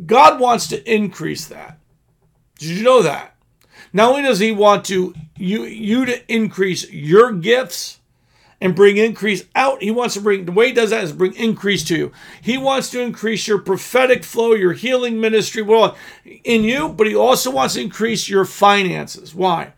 God 0.07 0.41
wants 0.41 0.69
to 0.69 0.93
increase 0.93 1.47
that. 1.49 1.79
Did 2.59 2.71
you 2.71 2.83
know 2.83 3.03
that? 3.03 3.32
Not 3.93 4.11
only 4.11 4.23
does 4.23 4.39
he 4.39 4.53
want 4.53 4.85
to 4.87 5.15
you 5.37 5.65
you 5.65 6.05
to 6.07 6.33
increase 6.33 6.91
your 6.91 7.33
gifts, 7.33 8.01
and 8.63 8.77
bring 8.77 8.97
increase 8.97 9.45
out. 9.57 9.83
He 9.83 9.91
wants 9.91 10.15
to 10.15 10.21
bring, 10.21 10.45
the 10.45 10.53
way 10.53 10.69
he 10.69 10.73
does 10.73 10.91
that 10.91 11.03
is 11.03 11.13
bring 11.13 11.35
increase 11.35 11.83
to 11.85 11.97
you. 11.97 12.13
He 12.41 12.57
wants 12.57 12.91
to 12.91 13.01
increase 13.01 13.49
your 13.49 13.59
prophetic 13.59 14.23
flow, 14.23 14.53
your 14.53 14.73
healing 14.73 15.21
ministry 15.21 15.63
well, 15.63 15.97
in 16.45 16.63
you, 16.63 16.89
but 16.89 17.09
he 17.09 17.15
also 17.15 17.51
wants 17.51 17.75
to 17.75 17.81
increase 17.81 18.29
your 18.29 18.45
finances. 18.45 19.35
Why? 19.35 19.73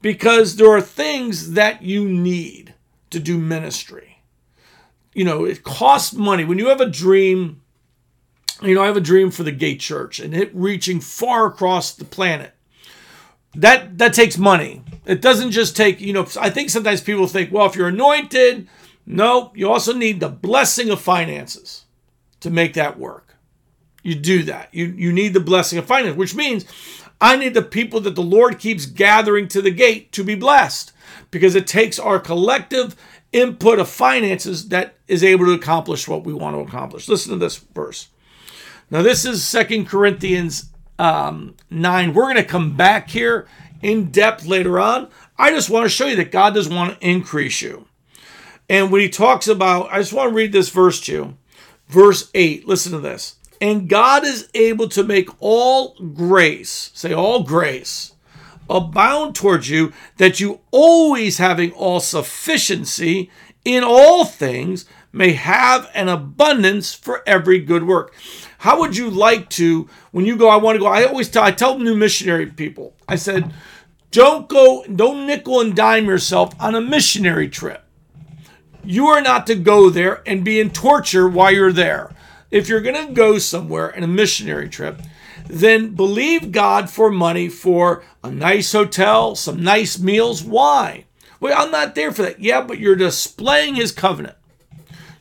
Because 0.00 0.56
there 0.56 0.70
are 0.70 0.80
things 0.80 1.52
that 1.52 1.82
you 1.82 2.08
need 2.08 2.72
to 3.10 3.20
do 3.20 3.36
ministry. 3.36 4.22
You 5.12 5.24
know, 5.24 5.44
it 5.44 5.62
costs 5.62 6.14
money. 6.14 6.44
When 6.46 6.58
you 6.58 6.68
have 6.68 6.80
a 6.80 6.88
dream, 6.88 7.60
you 8.62 8.74
know, 8.74 8.82
I 8.82 8.86
have 8.86 8.96
a 8.96 9.00
dream 9.00 9.30
for 9.30 9.42
the 9.42 9.52
gate 9.52 9.80
church 9.80 10.20
and 10.20 10.34
it 10.34 10.50
reaching 10.54 11.00
far 11.00 11.46
across 11.46 11.92
the 11.92 12.06
planet 12.06 12.55
that 13.56 13.98
that 13.98 14.14
takes 14.14 14.38
money. 14.38 14.82
It 15.04 15.20
doesn't 15.20 15.52
just 15.52 15.76
take, 15.76 16.00
you 16.00 16.12
know, 16.12 16.26
I 16.40 16.50
think 16.50 16.70
sometimes 16.70 17.00
people 17.00 17.26
think, 17.26 17.52
well, 17.52 17.66
if 17.66 17.76
you're 17.76 17.88
anointed, 17.88 18.68
no, 19.06 19.52
you 19.54 19.70
also 19.70 19.92
need 19.92 20.20
the 20.20 20.28
blessing 20.28 20.90
of 20.90 21.00
finances 21.00 21.84
to 22.40 22.50
make 22.50 22.74
that 22.74 22.98
work. 22.98 23.36
You 24.02 24.14
do 24.14 24.42
that. 24.44 24.68
You 24.72 24.86
you 24.86 25.12
need 25.12 25.34
the 25.34 25.40
blessing 25.40 25.78
of 25.78 25.86
finance, 25.86 26.16
which 26.16 26.34
means 26.34 26.64
I 27.20 27.36
need 27.36 27.54
the 27.54 27.62
people 27.62 28.00
that 28.00 28.14
the 28.14 28.22
Lord 28.22 28.58
keeps 28.58 28.86
gathering 28.86 29.48
to 29.48 29.62
the 29.62 29.70
gate 29.70 30.12
to 30.12 30.22
be 30.22 30.34
blessed 30.34 30.92
because 31.30 31.54
it 31.54 31.66
takes 31.66 31.98
our 31.98 32.18
collective 32.18 32.94
input 33.32 33.78
of 33.78 33.88
finances 33.88 34.68
that 34.68 34.94
is 35.08 35.24
able 35.24 35.46
to 35.46 35.52
accomplish 35.52 36.06
what 36.06 36.24
we 36.24 36.32
want 36.32 36.56
to 36.56 36.60
accomplish. 36.60 37.08
Listen 37.08 37.32
to 37.32 37.38
this 37.38 37.56
verse. 37.56 38.08
Now, 38.90 39.02
this 39.02 39.24
is 39.24 39.44
Second 39.44 39.88
Corinthians 39.88 40.70
um, 40.98 41.54
9. 41.70 42.14
We're 42.14 42.24
going 42.24 42.36
to 42.36 42.44
come 42.44 42.76
back 42.76 43.10
here 43.10 43.46
in 43.82 44.10
depth 44.10 44.46
later 44.46 44.78
on. 44.80 45.08
I 45.38 45.50
just 45.50 45.70
want 45.70 45.84
to 45.84 45.90
show 45.90 46.06
you 46.06 46.16
that 46.16 46.32
God 46.32 46.54
does 46.54 46.68
want 46.68 46.98
to 46.98 47.06
increase 47.06 47.60
you. 47.60 47.86
And 48.68 48.90
when 48.90 49.00
he 49.00 49.08
talks 49.08 49.46
about, 49.46 49.92
I 49.92 49.98
just 49.98 50.12
want 50.12 50.30
to 50.30 50.34
read 50.34 50.52
this 50.52 50.70
verse 50.70 51.00
to 51.02 51.12
you. 51.12 51.36
Verse 51.88 52.30
8, 52.34 52.66
listen 52.66 52.92
to 52.92 52.98
this. 52.98 53.36
And 53.60 53.88
God 53.88 54.24
is 54.24 54.48
able 54.54 54.88
to 54.90 55.02
make 55.02 55.30
all 55.40 55.94
grace, 56.14 56.90
say 56.94 57.12
all 57.12 57.42
grace, 57.42 58.12
abound 58.68 59.34
towards 59.34 59.70
you, 59.70 59.92
that 60.16 60.40
you 60.40 60.60
always 60.70 61.38
having 61.38 61.70
all 61.72 62.00
sufficiency 62.00 63.30
in 63.64 63.82
all 63.84 64.24
things 64.24 64.84
may 65.12 65.32
have 65.32 65.90
an 65.94 66.08
abundance 66.08 66.92
for 66.92 67.22
every 67.26 67.58
good 67.58 67.86
work. 67.86 68.14
How 68.58 68.80
would 68.80 68.96
you 68.96 69.10
like 69.10 69.50
to, 69.50 69.88
when 70.12 70.26
you 70.26 70.36
go, 70.36 70.48
I 70.48 70.56
want 70.56 70.76
to 70.76 70.80
go, 70.80 70.86
I 70.86 71.04
always 71.04 71.28
tell, 71.28 71.44
I 71.44 71.50
tell 71.50 71.78
new 71.78 71.94
missionary 71.94 72.46
people, 72.46 72.94
I 73.08 73.16
said, 73.16 73.52
don't 74.10 74.48
go, 74.48 74.84
don't 74.84 75.26
nickel 75.26 75.60
and 75.60 75.74
dime 75.74 76.06
yourself 76.06 76.54
on 76.60 76.74
a 76.74 76.80
missionary 76.80 77.48
trip. 77.48 77.84
You 78.84 79.06
are 79.08 79.20
not 79.20 79.46
to 79.48 79.54
go 79.54 79.90
there 79.90 80.22
and 80.26 80.44
be 80.44 80.60
in 80.60 80.70
torture 80.70 81.28
while 81.28 81.50
you're 81.50 81.72
there. 81.72 82.14
If 82.50 82.68
you're 82.68 82.80
going 82.80 83.06
to 83.06 83.12
go 83.12 83.38
somewhere 83.38 83.90
in 83.90 84.04
a 84.04 84.08
missionary 84.08 84.68
trip, 84.68 85.02
then 85.48 85.94
believe 85.94 86.52
God 86.52 86.88
for 86.88 87.10
money 87.10 87.48
for 87.48 88.04
a 88.22 88.30
nice 88.30 88.72
hotel, 88.72 89.34
some 89.34 89.62
nice 89.62 89.98
meals. 89.98 90.42
Why? 90.42 91.06
Well, 91.40 91.54
I'm 91.56 91.70
not 91.70 91.94
there 91.94 92.12
for 92.12 92.22
that. 92.22 92.40
Yeah, 92.40 92.62
but 92.62 92.78
you're 92.78 92.96
displaying 92.96 93.74
his 93.74 93.92
covenant. 93.92 94.36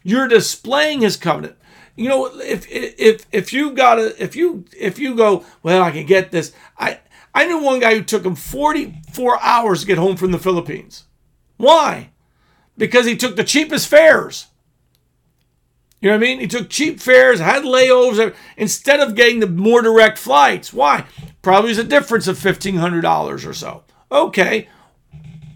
You're 0.03 0.27
displaying 0.27 1.01
his 1.01 1.17
covenant 1.17 1.57
you 1.95 2.09
know, 2.09 2.25
if 2.41 2.65
if 2.69 3.25
if 3.31 3.53
you 3.53 3.71
gotta 3.71 4.21
if 4.21 4.35
you 4.35 4.65
if 4.77 4.99
you 4.99 5.15
go, 5.15 5.45
well, 5.63 5.81
I 5.83 5.91
can 5.91 6.05
get 6.05 6.31
this. 6.31 6.51
I 6.77 6.99
I 7.33 7.47
knew 7.47 7.59
one 7.59 7.79
guy 7.79 7.95
who 7.95 8.03
took 8.03 8.25
him 8.25 8.35
44 8.35 9.41
hours 9.41 9.81
to 9.81 9.87
get 9.87 9.97
home 9.97 10.15
from 10.17 10.31
the 10.31 10.39
Philippines. 10.39 11.05
Why? 11.57 12.11
Because 12.77 13.05
he 13.05 13.15
took 13.15 13.35
the 13.35 13.43
cheapest 13.43 13.87
fares. 13.87 14.47
You 16.01 16.11
know 16.11 16.17
what 16.17 16.23
I 16.23 16.27
mean? 16.27 16.39
He 16.39 16.47
took 16.47 16.69
cheap 16.69 16.99
fares, 16.99 17.39
had 17.39 17.63
layovers 17.63 18.35
instead 18.57 18.99
of 18.99 19.15
getting 19.15 19.39
the 19.39 19.47
more 19.47 19.81
direct 19.81 20.17
flights. 20.17 20.71
Why? 20.71 21.05
Probably 21.41 21.69
was 21.69 21.77
a 21.77 21.83
difference 21.83 22.27
of 22.27 22.37
$1,500 22.37 23.47
or 23.47 23.53
so. 23.53 23.83
Okay. 24.11 24.67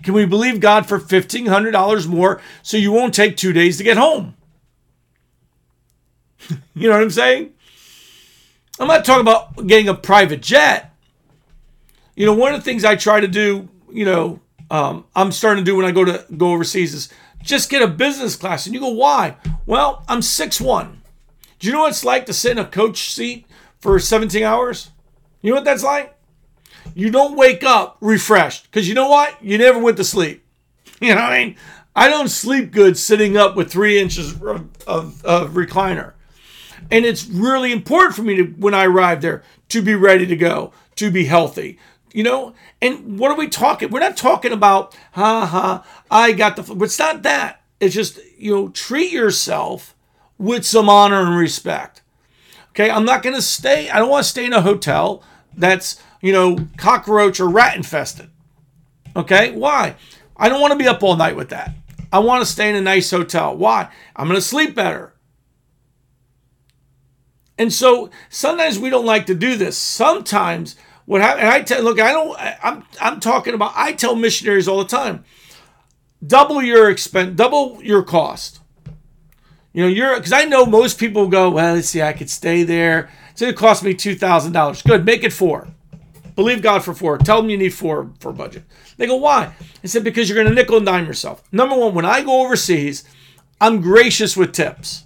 Can 0.02 0.14
we 0.14 0.26
believe 0.26 0.60
God 0.60 0.88
for 0.88 1.00
$1,500 1.00 2.08
more 2.08 2.42
so 2.64 2.78
you 2.78 2.92
won't 2.92 3.14
take 3.14 3.38
two 3.38 3.54
days 3.54 3.78
to 3.78 3.84
get 3.84 3.98
home? 3.98 4.36
You 6.74 6.90
know 6.90 6.96
what 6.96 7.04
I'm 7.04 7.10
saying? 7.10 7.54
I'm 8.80 8.88
not 8.88 9.06
talking 9.06 9.22
about 9.22 9.68
getting 9.68 9.90
a 9.90 9.94
private 9.94 10.42
jet. 10.42 10.96
You 12.16 12.26
know, 12.26 12.34
one 12.34 12.54
of 12.54 12.60
the 12.60 12.64
things 12.64 12.86
I 12.86 12.96
try 12.96 13.20
to 13.20 13.28
do, 13.28 13.68
you 13.92 14.06
know, 14.06 14.40
um, 14.72 15.06
I'm 15.16 15.32
starting 15.32 15.64
to 15.64 15.70
do 15.70 15.76
when 15.76 15.86
I 15.86 15.92
go 15.92 16.06
to 16.06 16.26
go 16.36 16.52
overseas 16.52 16.94
is 16.94 17.10
just 17.42 17.70
get 17.70 17.82
a 17.82 17.88
business 17.88 18.36
class. 18.36 18.66
And 18.66 18.74
you 18.74 18.82
go, 18.82 18.90
why? 18.90 19.38
Well, 19.66 20.04
I'm 20.08 20.22
six 20.22 20.62
one. 20.62 21.02
Do 21.60 21.68
you 21.68 21.74
know 21.74 21.82
what 21.82 21.90
it's 21.90 22.06
like 22.06 22.26
to 22.28 22.34
sit 22.34 22.54
in 22.54 22.58
a 22.58 22.66
coach 22.66 23.12
seat 23.12 23.46
for 23.80 24.00
17 24.00 24.44
hours? 24.44 24.92
You 25.42 25.52
know 25.52 25.58
what 25.58 25.66
that's 25.66 25.84
like? 25.84 26.16
You 26.96 27.12
don't 27.12 27.36
wake 27.36 27.64
up 27.64 27.98
refreshed 28.00 28.66
because 28.66 28.88
you 28.88 28.96
know 28.96 29.10
what? 29.10 29.42
You 29.44 29.58
never 29.58 29.80
went 29.80 29.98
to 29.98 30.04
sleep. 30.04 30.46
You 31.02 31.16
know 31.16 31.22
what 31.22 31.32
I 31.32 31.46
mean? 31.46 31.56
I 31.96 32.10
don't 32.10 32.28
sleep 32.28 32.72
good 32.72 32.98
sitting 32.98 33.38
up 33.38 33.56
with 33.56 33.72
three 33.72 34.02
inches 34.02 34.34
of, 34.34 34.68
of, 34.86 35.24
of 35.24 35.52
recliner. 35.52 36.12
And 36.92 37.06
it's 37.06 37.28
really 37.28 37.72
important 37.72 38.16
for 38.16 38.24
me 38.24 38.36
to, 38.38 38.44
when 38.44 38.74
I 38.74 38.86
arrive 38.86 39.22
there, 39.22 39.44
to 39.70 39.82
be 39.82 39.96
ready 39.96 40.26
to 40.26 40.36
go, 40.36 40.74
to 40.96 41.12
be 41.12 41.26
healthy. 41.26 41.78
You 42.12 42.24
know, 42.24 42.56
and 42.82 43.20
what 43.20 43.32
are 43.32 43.38
we 43.38 43.48
talking? 43.48 43.90
We're 43.90 44.00
not 44.00 44.18
talking 44.18 44.52
about, 44.52 44.96
ha 45.12 45.46
ha, 45.46 45.86
I 46.10 46.32
got 46.32 46.56
the, 46.56 46.84
it's 46.84 46.98
not 46.98 47.22
that. 47.22 47.62
It's 47.80 47.94
just, 47.94 48.20
you 48.38 48.56
know, 48.56 48.70
treat 48.70 49.12
yourself 49.12 49.96
with 50.40 50.66
some 50.66 50.90
honor 50.90 51.22
and 51.22 51.38
respect. 51.38 52.02
Okay, 52.72 52.90
I'm 52.90 53.06
not 53.06 53.22
going 53.22 53.36
to 53.36 53.42
stay, 53.42 53.90
I 53.90 54.00
don't 54.00 54.10
want 54.10 54.24
to 54.24 54.30
stay 54.30 54.46
in 54.46 54.54
a 54.54 54.62
hotel 54.62 55.24
that's, 55.56 56.02
you 56.22 56.34
know, 56.34 56.68
cockroach 56.78 57.40
or 57.40 57.48
rat 57.48 57.76
infested. 57.76 58.30
Okay, 59.16 59.52
why? 59.52 59.96
I 60.36 60.50
don't 60.50 60.62
want 60.62 60.72
to 60.72 60.80
be 60.80 60.88
up 60.88 61.04
all 61.04 61.16
night 61.16 61.36
with 61.36 61.50
that. 61.50 61.74
I 62.12 62.20
want 62.20 62.42
to 62.42 62.52
stay 62.52 62.70
in 62.70 62.76
a 62.76 62.82
nice 62.82 63.12
hotel. 63.12 63.56
Why? 63.56 63.90
I'm 64.16 64.28
going 64.28 64.40
to 64.40 64.42
sleep 64.42 64.74
better. 64.74 65.14
And 67.60 67.74
so 67.74 68.10
sometimes 68.30 68.80
we 68.80 68.90
don't 68.90 69.06
like 69.06 69.26
to 69.26 69.36
do 69.36 69.58
this. 69.58 69.78
Sometimes 69.78 70.78
what 71.06 71.22
happens, 71.22 71.44
and 71.44 71.50
I 71.50 71.62
tell, 71.62 71.84
look, 71.84 72.00
I 72.00 72.14
don't, 72.14 72.36
I'm, 72.64 72.86
I'm 73.02 73.20
talking 73.20 73.54
about, 73.54 73.74
I 73.76 73.92
tell 73.92 74.16
missionaries 74.16 74.68
all 74.68 74.80
the 74.80 74.86
time, 74.86 75.26
double 76.26 76.62
your 76.62 76.90
expense, 76.90 77.36
double 77.36 77.84
your 77.84 78.02
cost. 78.02 78.62
You 79.74 79.84
know, 79.84 79.90
you're, 79.90 80.16
because 80.16 80.32
I 80.32 80.46
know 80.46 80.66
most 80.66 80.98
people 80.98 81.28
go, 81.28 81.50
well, 81.50 81.76
let's 81.76 81.90
see, 81.90 82.02
I 82.02 82.14
could 82.14 82.30
stay 82.30 82.64
there. 82.64 83.10
It's 83.32 83.42
going 83.42 83.54
to 83.54 83.60
cost 83.60 83.84
me 83.84 83.94
$2,000. 83.94 84.84
Good, 84.86 85.06
make 85.06 85.24
it 85.26 85.34
four. 85.34 85.68
Believe 86.36 86.62
God 86.62 86.84
for 86.84 86.94
four. 86.94 87.18
Tell 87.18 87.42
them 87.42 87.50
you 87.50 87.58
need 87.58 87.74
four 87.74 88.12
for 88.22 88.32
budget. 88.32 88.64
They 88.96 89.06
go, 89.06 89.18
why? 89.18 89.54
I 89.84 89.88
said, 89.88 90.06
because 90.06 90.30
you're 90.30 90.38
going 90.38 90.48
to 90.48 90.54
nickel 90.54 90.78
and 90.78 90.86
dime 90.86 91.06
yourself. 91.06 91.44
Number 91.52 91.76
one, 91.76 91.94
when 91.94 92.06
I 92.06 92.22
go 92.22 92.42
overseas, 92.42 93.04
I'm 93.60 93.82
gracious 93.82 94.38
with 94.38 94.54
tips. 94.54 95.04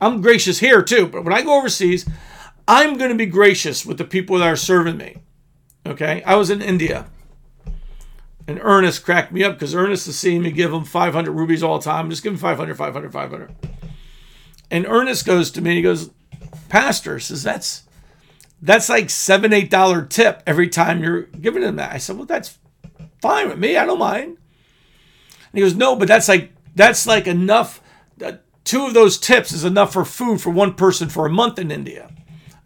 I'm 0.00 0.20
gracious 0.20 0.58
here 0.58 0.82
too, 0.82 1.06
but 1.06 1.24
when 1.24 1.32
I 1.32 1.42
go 1.42 1.58
overseas, 1.58 2.08
I'm 2.68 2.96
going 2.96 3.10
to 3.10 3.16
be 3.16 3.26
gracious 3.26 3.86
with 3.86 3.98
the 3.98 4.04
people 4.04 4.38
that 4.38 4.46
are 4.46 4.56
serving 4.56 4.96
me. 4.96 5.16
Okay? 5.86 6.22
I 6.24 6.34
was 6.34 6.50
in 6.50 6.60
India. 6.62 7.06
And 8.48 8.60
Ernest 8.62 9.04
cracked 9.04 9.32
me 9.32 9.42
up 9.42 9.54
because 9.54 9.74
Ernest 9.74 10.06
is 10.06 10.18
seeing 10.18 10.42
me 10.42 10.52
give 10.52 10.72
him 10.72 10.84
500 10.84 11.32
rupees 11.32 11.62
all 11.62 11.78
the 11.78 11.84
time. 11.84 12.10
Just 12.10 12.22
give 12.22 12.32
him 12.32 12.38
500, 12.38 12.76
500, 12.76 13.12
500. 13.12 13.54
And 14.70 14.86
Ernest 14.86 15.26
goes 15.26 15.50
to 15.52 15.60
me, 15.60 15.70
and 15.70 15.76
he 15.76 15.82
goes, 15.82 16.10
Pastor, 16.68 17.18
says, 17.18 17.42
that's 17.42 17.82
that's 18.62 18.88
like 18.88 19.10
seven, 19.10 19.52
eight 19.52 19.70
dollar 19.70 20.02
tip 20.02 20.42
every 20.46 20.68
time 20.68 21.02
you're 21.02 21.22
giving 21.22 21.62
him 21.62 21.76
that. 21.76 21.92
I 21.92 21.98
said, 21.98 22.16
Well, 22.16 22.26
that's 22.26 22.58
fine 23.20 23.48
with 23.48 23.58
me. 23.58 23.76
I 23.76 23.84
don't 23.84 23.98
mind. 23.98 24.28
And 24.28 24.38
he 25.52 25.60
goes, 25.60 25.74
No, 25.74 25.96
but 25.96 26.08
that's 26.08 26.28
like 26.28 26.52
that's 26.74 27.06
like 27.06 27.26
enough. 27.26 27.80
Uh, 28.22 28.32
two 28.66 28.84
of 28.84 28.92
those 28.92 29.16
tips 29.16 29.52
is 29.52 29.64
enough 29.64 29.94
for 29.94 30.04
food 30.04 30.42
for 30.42 30.50
one 30.50 30.74
person 30.74 31.08
for 31.08 31.24
a 31.24 31.30
month 31.30 31.58
in 31.58 31.70
India. 31.70 32.10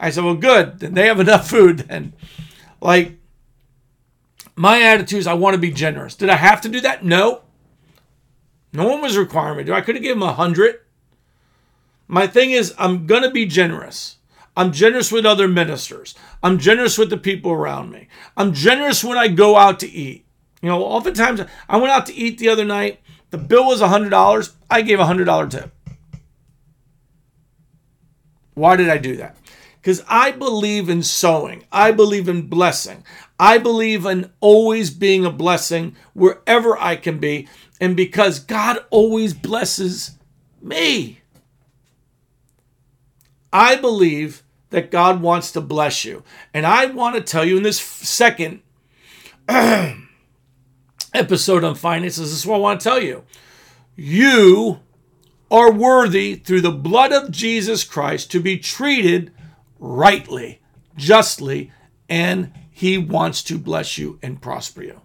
I 0.00 0.11
said, 0.11 0.25
Well, 0.25 0.35
good. 0.35 0.80
Then 0.80 0.95
they 0.95 1.07
have 1.07 1.21
enough 1.21 1.49
food. 1.49 1.87
And 1.88 2.14
like 2.80 3.19
my 4.57 4.83
attitude 4.83 5.21
is 5.21 5.26
I 5.28 5.35
want 5.35 5.54
to 5.54 5.61
be 5.61 5.71
generous. 5.71 6.16
Did 6.16 6.30
I 6.30 6.37
have 6.37 6.61
to 6.62 6.69
do 6.69 6.80
that? 6.80 7.04
No. 7.04 7.42
No 8.73 8.88
one 8.88 9.02
was 9.02 9.16
requiring 9.16 9.59
me 9.59 9.64
to. 9.64 9.75
I 9.75 9.80
could 9.80 9.95
have 9.95 10.02
given 10.02 10.19
him 10.19 10.28
a 10.28 10.33
hundred. 10.33 10.80
My 12.09 12.26
thing 12.26 12.50
is, 12.50 12.75
I'm 12.78 13.07
going 13.07 13.23
to 13.23 13.30
be 13.30 13.47
generous. 13.47 14.16
I'm 14.57 14.73
generous 14.73 15.12
with 15.12 15.25
other 15.25 15.47
ministers. 15.47 16.14
I'm 16.42 16.59
generous 16.59 16.99
with 16.99 17.11
the 17.11 17.16
people 17.16 17.52
around 17.52 17.90
me. 17.90 18.09
I'm 18.37 18.52
generous 18.52 19.04
when 19.04 19.16
I 19.16 19.28
go 19.28 19.57
out 19.57 19.80
to 19.80 19.90
eat. 19.90 20.25
You 20.61 20.69
know, 20.69 20.83
oftentimes 20.85 21.42
I 21.69 21.76
went 21.76 21.92
out 21.92 22.07
to 22.07 22.14
eat 22.14 22.38
the 22.38 22.49
other 22.49 22.64
night. 22.64 23.00
The 23.30 23.38
bill 23.38 23.66
was 23.66 23.80
$100. 23.80 24.52
I 24.69 24.83
gave 24.83 25.00
a 25.00 25.04
$100 25.04 25.50
tip. 25.50 25.73
Why 28.61 28.76
did 28.76 28.88
I 28.88 28.99
do 28.99 29.17
that? 29.17 29.37
Because 29.81 30.05
I 30.07 30.33
believe 30.33 30.90
in 30.90 31.02
sowing. 31.02 31.64
I 31.73 31.93
believe 31.93 32.29
in 32.29 32.49
blessing. 32.49 33.02
I 33.38 33.57
believe 33.57 34.05
in 34.05 34.31
always 34.40 34.90
being 34.90 35.25
a 35.25 35.31
blessing 35.31 35.97
wherever 36.12 36.79
I 36.79 36.97
can 36.97 37.19
be. 37.19 37.49
And 37.81 37.97
because 37.97 38.38
God 38.38 38.85
always 38.90 39.33
blesses 39.33 40.19
me. 40.61 41.21
I 43.50 43.76
believe 43.76 44.43
that 44.69 44.90
God 44.90 45.23
wants 45.23 45.52
to 45.52 45.62
bless 45.62 46.05
you. 46.05 46.23
And 46.52 46.67
I 46.67 46.85
want 46.87 47.17
to 47.17 47.23
tell 47.23 47.45
you 47.45 47.57
in 47.57 47.62
this 47.62 47.81
second 47.81 48.61
episode 51.14 51.64
on 51.64 51.75
finances, 51.75 52.31
this 52.31 52.40
is 52.40 52.47
what 52.47 52.57
I 52.57 52.61
want 52.61 52.81
to 52.81 52.85
tell 52.85 53.02
you. 53.02 53.25
You 53.97 54.81
are 55.50 55.73
worthy 55.73 56.37
through 56.37 56.61
the 56.61 56.71
blood 56.71 57.12
of 57.12 57.30
Jesus 57.30 57.85
Christ 57.85 58.30
to 58.30 58.40
be 58.40 58.59
treated 58.59 59.33
rightly, 59.78 60.61
justly, 60.97 61.73
and 62.09 62.52
He 62.71 62.99
wants 62.99 63.42
to 63.45 63.59
bless 63.59 63.99
you 63.99 64.19
and 64.23 64.40
prosper 64.40 64.83
you. 64.83 65.00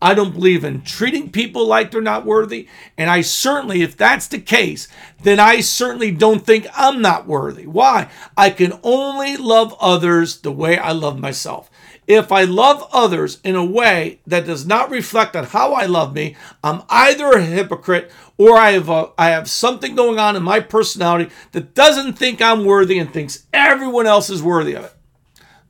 I 0.00 0.14
don't 0.14 0.32
believe 0.32 0.64
in 0.64 0.82
treating 0.82 1.30
people 1.30 1.66
like 1.66 1.90
they're 1.90 2.00
not 2.00 2.24
worthy. 2.24 2.68
And 2.96 3.10
I 3.10 3.20
certainly, 3.20 3.82
if 3.82 3.96
that's 3.96 4.28
the 4.28 4.38
case, 4.38 4.86
then 5.22 5.40
I 5.40 5.60
certainly 5.60 6.12
don't 6.12 6.46
think 6.46 6.68
I'm 6.74 7.02
not 7.02 7.26
worthy. 7.26 7.66
Why? 7.66 8.08
I 8.36 8.50
can 8.50 8.78
only 8.84 9.36
love 9.36 9.74
others 9.80 10.40
the 10.40 10.52
way 10.52 10.78
I 10.78 10.92
love 10.92 11.18
myself. 11.18 11.68
If 12.06 12.32
I 12.32 12.44
love 12.44 12.88
others 12.92 13.38
in 13.44 13.54
a 13.54 13.64
way 13.64 14.20
that 14.26 14.46
does 14.46 14.64
not 14.64 14.90
reflect 14.90 15.36
on 15.36 15.44
how 15.44 15.74
I 15.74 15.84
love 15.84 16.14
me, 16.14 16.36
I'm 16.64 16.82
either 16.88 17.32
a 17.32 17.42
hypocrite 17.42 18.10
or 18.38 18.56
I 18.56 18.70
have, 18.70 18.88
a, 18.88 19.10
I 19.18 19.30
have 19.30 19.50
something 19.50 19.94
going 19.94 20.18
on 20.18 20.36
in 20.36 20.42
my 20.42 20.60
personality 20.60 21.30
that 21.52 21.74
doesn't 21.74 22.14
think 22.14 22.40
I'm 22.40 22.64
worthy 22.64 22.98
and 22.98 23.12
thinks 23.12 23.46
everyone 23.52 24.06
else 24.06 24.30
is 24.30 24.42
worthy 24.42 24.74
of 24.74 24.84
it. 24.84 24.94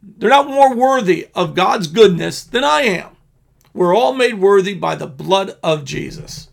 They're 0.02 0.30
not 0.30 0.46
more 0.46 0.76
worthy 0.76 1.28
of 1.34 1.56
God's 1.56 1.88
goodness 1.88 2.44
than 2.44 2.62
I 2.62 2.82
am. 2.82 3.17
We're 3.78 3.94
all 3.94 4.12
made 4.12 4.40
worthy 4.40 4.74
by 4.74 4.96
the 4.96 5.06
blood 5.06 5.56
of 5.62 5.84
Jesus. 5.84 6.48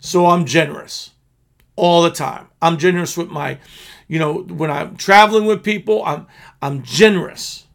So 0.00 0.26
I'm 0.26 0.44
generous 0.44 1.12
all 1.76 2.02
the 2.02 2.10
time. 2.10 2.48
I'm 2.60 2.78
generous 2.78 3.16
with 3.16 3.30
my, 3.30 3.60
you 4.08 4.18
know, 4.18 4.42
when 4.42 4.68
I'm 4.68 4.96
traveling 4.96 5.44
with 5.44 5.62
people, 5.62 6.04
I'm 6.04 6.26
I'm 6.60 6.82
generous. 6.82 7.68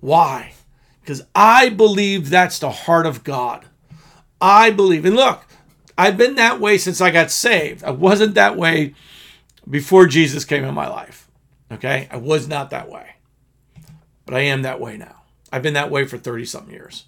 Why? 0.00 0.54
Because 1.02 1.26
I 1.34 1.68
believe 1.68 2.30
that's 2.30 2.58
the 2.58 2.70
heart 2.70 3.04
of 3.04 3.24
God. 3.24 3.66
I 4.40 4.70
believe. 4.70 5.04
And 5.04 5.16
look, 5.16 5.44
I've 5.98 6.16
been 6.16 6.36
that 6.36 6.58
way 6.58 6.78
since 6.78 7.02
I 7.02 7.10
got 7.10 7.30
saved. 7.30 7.84
I 7.84 7.90
wasn't 7.90 8.36
that 8.36 8.56
way 8.56 8.94
before 9.68 10.06
Jesus 10.06 10.46
came 10.46 10.64
in 10.64 10.72
my 10.72 10.88
life. 10.88 11.28
Okay? 11.70 12.08
I 12.10 12.16
was 12.16 12.48
not 12.48 12.70
that 12.70 12.88
way. 12.88 13.16
But 14.24 14.34
I 14.34 14.40
am 14.40 14.62
that 14.62 14.80
way 14.80 14.96
now. 14.96 15.24
I've 15.52 15.62
been 15.62 15.74
that 15.74 15.90
way 15.90 16.06
for 16.06 16.16
30 16.16 16.46
something 16.46 16.72
years. 16.72 17.04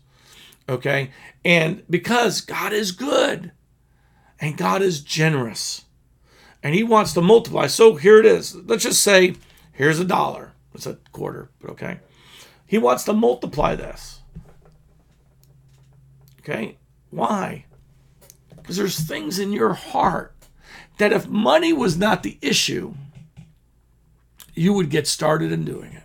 Okay? 0.69 1.11
And 1.45 1.83
because 1.89 2.41
God 2.41 2.73
is 2.73 2.93
good 2.93 3.53
and 4.41 4.57
God 4.57 4.83
is 4.83 5.01
generous 5.01 5.85
and 6.63 6.75
He 6.75 6.83
wants 6.83 7.13
to 7.15 7.21
multiply. 7.21 7.67
So 7.67 7.95
here 7.95 8.19
it 8.19 8.27
is. 8.27 8.55
Let's 8.55 8.83
just 8.83 9.03
say 9.03 9.37
here's 9.73 10.01
a 10.01 10.05
dollar. 10.05 10.53
It's 10.75 10.87
a 10.87 10.99
quarter, 11.13 11.51
but 11.61 11.71
okay. 11.71 12.01
He 12.67 12.79
wants 12.79 13.05
to 13.05 13.13
multiply 13.13 13.77
this. 13.77 14.21
Okay? 16.41 16.77
Why? 17.11 17.65
Because 18.57 18.77
there's 18.77 19.01
things 19.01 19.39
in 19.39 19.53
your 19.53 19.75
heart 19.75 20.35
that 20.99 21.13
if 21.13 21.29
money 21.29 21.73
was 21.73 21.97
not 21.97 22.23
the 22.23 22.39
issue, 22.43 22.95
you 24.55 24.73
would 24.73 24.91
get 24.91 25.07
started 25.07 25.53
in 25.53 25.65
doing 25.65 25.93
it. 25.93 26.03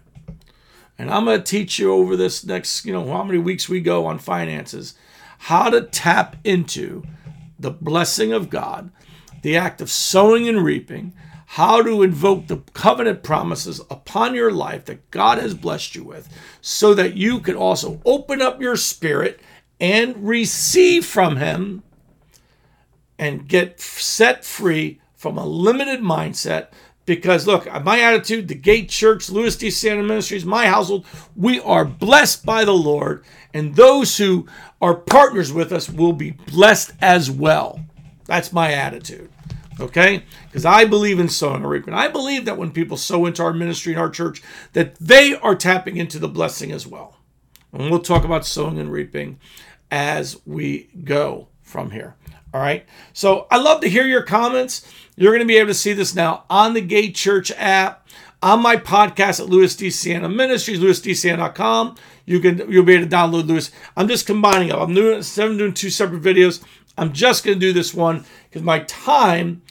And 1.02 1.10
I'm 1.10 1.26
going 1.26 1.40
to 1.40 1.44
teach 1.44 1.80
you 1.80 1.92
over 1.92 2.16
this 2.16 2.46
next, 2.46 2.86
you 2.86 2.94
know, 2.94 3.12
how 3.12 3.24
many 3.24 3.40
weeks 3.40 3.68
we 3.68 3.82
go 3.82 4.06
on 4.06 4.20
finances, 4.20 4.94
how 5.40 5.72
to 5.72 5.82
tap 5.82 6.36
into 6.44 7.02
the 7.58 7.72
blessing 7.72 8.32
of 8.32 8.52
God, 8.52 8.92
the 9.42 9.58
act 9.58 9.82
of 9.82 9.90
sowing 9.90 10.48
and 10.48 10.64
reaping, 10.64 11.14
how 11.48 11.82
to 11.82 12.04
invoke 12.04 12.46
the 12.46 12.58
covenant 12.74 13.24
promises 13.24 13.82
upon 13.90 14.36
your 14.36 14.52
life 14.52 14.86
that 14.86 15.10
God 15.10 15.40
has 15.40 15.56
blessed 15.56 15.96
you 15.96 16.04
with, 16.04 16.30
so 16.62 16.94
that 16.94 17.18
you 17.18 17.40
can 17.40 17.56
also 17.56 18.00
open 18.06 18.40
up 18.40 18.62
your 18.62 18.76
spirit 18.76 19.40
and 19.80 20.28
receive 20.28 21.04
from 21.04 21.38
Him 21.38 21.82
and 23.18 23.48
get 23.48 23.82
set 23.82 24.46
free 24.46 25.02
from 25.16 25.40
a 25.40 25.48
limited 25.48 26.02
mindset 26.02 26.68
because 27.06 27.48
look, 27.48 27.66
my 27.84 28.00
attitude, 28.00 28.48
the 28.48 28.56
Gate 28.56 28.90
Church, 28.90 29.30
Louis 29.30 29.56
D. 29.56 29.70
Siena 29.70 30.04
Ministries, 30.04 30.46
my 30.46 30.68
household, 30.68 31.06
we 31.36 31.60
are 31.62 31.86
blessed 31.86 32.46
by 32.46 32.66
the 32.66 32.74
Lord, 32.74 33.24
and 33.54 33.76
those 33.76 34.18
who 34.18 34.48
are 34.82 34.96
partners 34.96 35.52
with 35.52 35.72
us 35.72 35.90
will 35.90 36.14
be 36.14 36.32
blessed 36.32 36.94
as 37.02 37.30
well. 37.30 37.80
That's 38.26 38.54
my 38.54 38.72
attitude. 38.72 39.30
Okay? 39.80 40.24
Because 40.46 40.66
I 40.66 40.86
believe 40.86 41.20
in 41.20 41.30
sowing 41.30 41.58
and 41.58 41.70
reaping. 41.70 41.94
I 41.94 42.08
believe 42.08 42.46
that 42.46 42.58
when 42.58 42.72
people 42.72 42.98
sow 42.98 43.26
into 43.26 43.44
our 43.44 43.54
ministry 43.54 43.94
and 43.94 44.02
our 44.02 44.10
church, 44.10 44.42
that 44.74 44.96
they 44.96 45.34
are 45.36 45.56
tapping 45.56 45.98
into 45.98 46.20
the 46.20 46.28
blessing 46.28 46.72
as 46.72 46.86
well. 46.86 47.18
And 47.74 47.90
we'll 47.90 48.00
talk 48.00 48.24
about 48.24 48.46
sowing 48.46 48.78
and 48.78 48.92
reaping 48.92 49.40
as 49.90 50.40
we 50.46 50.90
go 51.04 51.48
from 51.62 51.92
here. 51.92 52.16
All 52.54 52.62
right. 52.62 52.86
So 53.14 53.48
I 53.50 53.58
love 53.58 53.82
to 53.82 53.90
hear 53.90 54.06
your 54.06 54.24
comments. 54.24 54.86
You're 55.16 55.32
going 55.32 55.40
to 55.40 55.46
be 55.46 55.58
able 55.58 55.70
to 55.70 55.74
see 55.74 55.94
this 55.94 56.16
now 56.16 56.44
on 56.50 56.74
the 56.74 56.82
Gate 56.82 57.16
Church 57.16 57.52
app, 57.56 58.08
on 58.42 58.62
my 58.62 58.76
podcast 58.76 59.40
at 59.40 59.50
Louis 59.50 59.76
D. 59.76 59.90
Siena 59.90 60.28
Ministries, 60.28 60.80
louisdcn.com. 60.80 61.96
You 62.26 62.40
can 62.40 62.70
you'll 62.72 62.86
be 62.86 62.94
able 62.94 63.08
to 63.08 63.16
download 63.16 63.48
Louis. 63.48 63.72
I'm 63.96 64.08
just 64.08 64.26
combining 64.26 64.72
up. 64.72 64.80
I'm 64.80 64.94
doing 64.94 65.24
I'm 65.38 65.58
doing 65.58 65.74
two 65.74 65.90
separate 65.90 66.22
videos. 66.22 66.64
I'm 66.98 67.14
just 67.14 67.44
going 67.44 67.56
to 67.56 67.60
do 67.60 67.74
this 67.74 67.94
one 67.94 68.26
because 68.50 68.64
my 68.64 68.80
time 68.80 69.62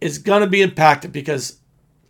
is 0.00 0.18
going 0.18 0.40
to 0.40 0.46
be 0.46 0.62
impacted 0.62 1.12
because, 1.12 1.58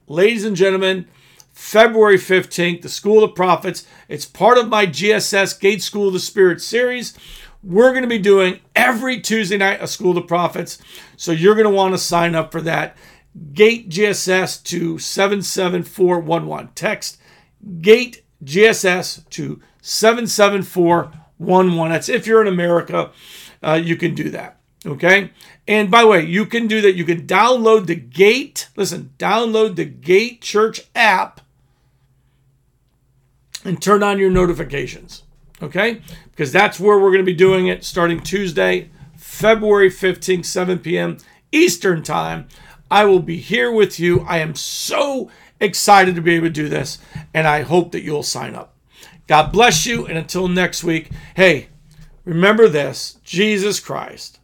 ladies 0.07 0.45
and 0.45 0.57
gentlemen, 0.57 1.07
February 1.53 2.17
15th, 2.17 2.83
the 2.83 2.89
School 2.89 3.23
of 3.23 3.35
Prophets. 3.35 3.87
It's 4.09 4.25
part 4.25 4.57
of 4.57 4.69
my 4.69 4.87
GSS 4.87 5.61
Gate 5.61 5.83
School 5.83 6.09
of 6.09 6.15
the 6.15 6.21
Spirit 6.21 6.61
series 6.63 7.17
we're 7.63 7.91
going 7.91 8.03
to 8.03 8.09
be 8.09 8.19
doing 8.19 8.61
every 8.75 9.21
Tuesday 9.21 9.57
night 9.57 9.83
a 9.83 9.87
School 9.87 10.19
of 10.19 10.27
Prophets. 10.27 10.79
So 11.17 11.31
you're 11.33 11.55
going 11.55 11.67
to 11.67 11.71
want 11.71 11.95
to 11.95 11.99
sign 11.99 12.35
up 12.35 12.53
for 12.53 12.61
that. 12.63 12.97
Gate 13.55 13.89
GSS 13.89 14.63
to 14.65 14.99
77411. 14.99 16.71
Text 16.75 17.19
Gate 17.81 18.25
GSS 18.45 19.29
to 19.31 19.63
77411. 19.81 21.93
That's 21.93 22.09
if 22.09 22.27
you're 22.27 22.43
in 22.43 22.49
America, 22.49 23.13
uh, 23.63 23.81
you 23.83 23.97
can 23.97 24.15
do 24.15 24.29
that. 24.31 24.59
Okay. 24.85 25.31
And 25.69 25.91
by 25.91 26.03
the 26.03 26.09
way, 26.09 26.25
you 26.25 26.45
can 26.45 26.67
do 26.67 26.81
that. 26.81 26.97
You 26.97 27.05
can 27.05 27.27
download 27.27 27.87
the 27.87 27.95
Gate, 27.95 28.69
listen, 28.77 29.13
download 29.19 29.77
the 29.77 29.85
Gate 29.85 30.41
Church 30.41 30.83
app 30.95 31.41
and 33.65 33.81
turn 33.81 34.03
on 34.03 34.19
your 34.19 34.31
notifications. 34.31 35.23
Okay? 35.63 36.03
Because 36.31 36.53
that's 36.53 36.81
where 36.81 36.99
we're 36.99 37.11
going 37.11 37.25
to 37.25 37.25
be 37.25 37.35
doing 37.35 37.69
it 37.69 37.85
starting 37.85 38.21
Tuesday, 38.21 38.91
February 39.17 39.91
15th, 39.91 40.45
7 40.45 40.79
p.m. 40.81 41.19
Eastern 41.53 42.03
Time. 42.03 42.49
I 42.91 43.05
will 43.05 43.21
be 43.21 43.39
here 43.39 43.71
with 43.73 43.99
you. 43.99 44.21
I 44.21 44.39
am 44.39 44.55
so 44.55 45.31
excited 45.61 46.15
to 46.15 46.21
be 46.21 46.35
able 46.35 46.49
to 46.49 46.53
do 46.53 46.69
this, 46.69 46.99
and 47.33 47.47
I 47.47 47.63
hope 47.63 47.93
that 47.93 48.03
you'll 48.03 48.23
sign 48.23 48.55
up. 48.55 48.77
God 49.27 49.53
bless 49.53 49.87
you, 49.87 50.07
and 50.07 50.19
until 50.19 50.49
next 50.49 50.85
week, 50.85 51.11
hey, 51.37 51.69
remember 52.25 52.69
this 52.69 53.19
Jesus 53.25 53.81
Christ 53.81 54.41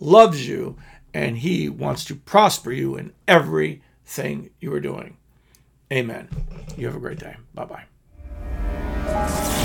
loves 0.00 0.46
you, 0.46 0.76
and 1.14 1.38
he 1.38 1.68
wants 1.68 2.04
to 2.06 2.14
prosper 2.14 2.72
you 2.72 2.96
in 2.96 3.12
everything 3.26 4.50
you 4.60 4.72
are 4.74 4.80
doing. 4.80 5.16
Amen. 5.92 6.28
You 6.76 6.86
have 6.86 6.96
a 6.96 7.00
great 7.00 7.18
day. 7.18 7.36
Bye 7.54 7.64
bye. 7.64 9.55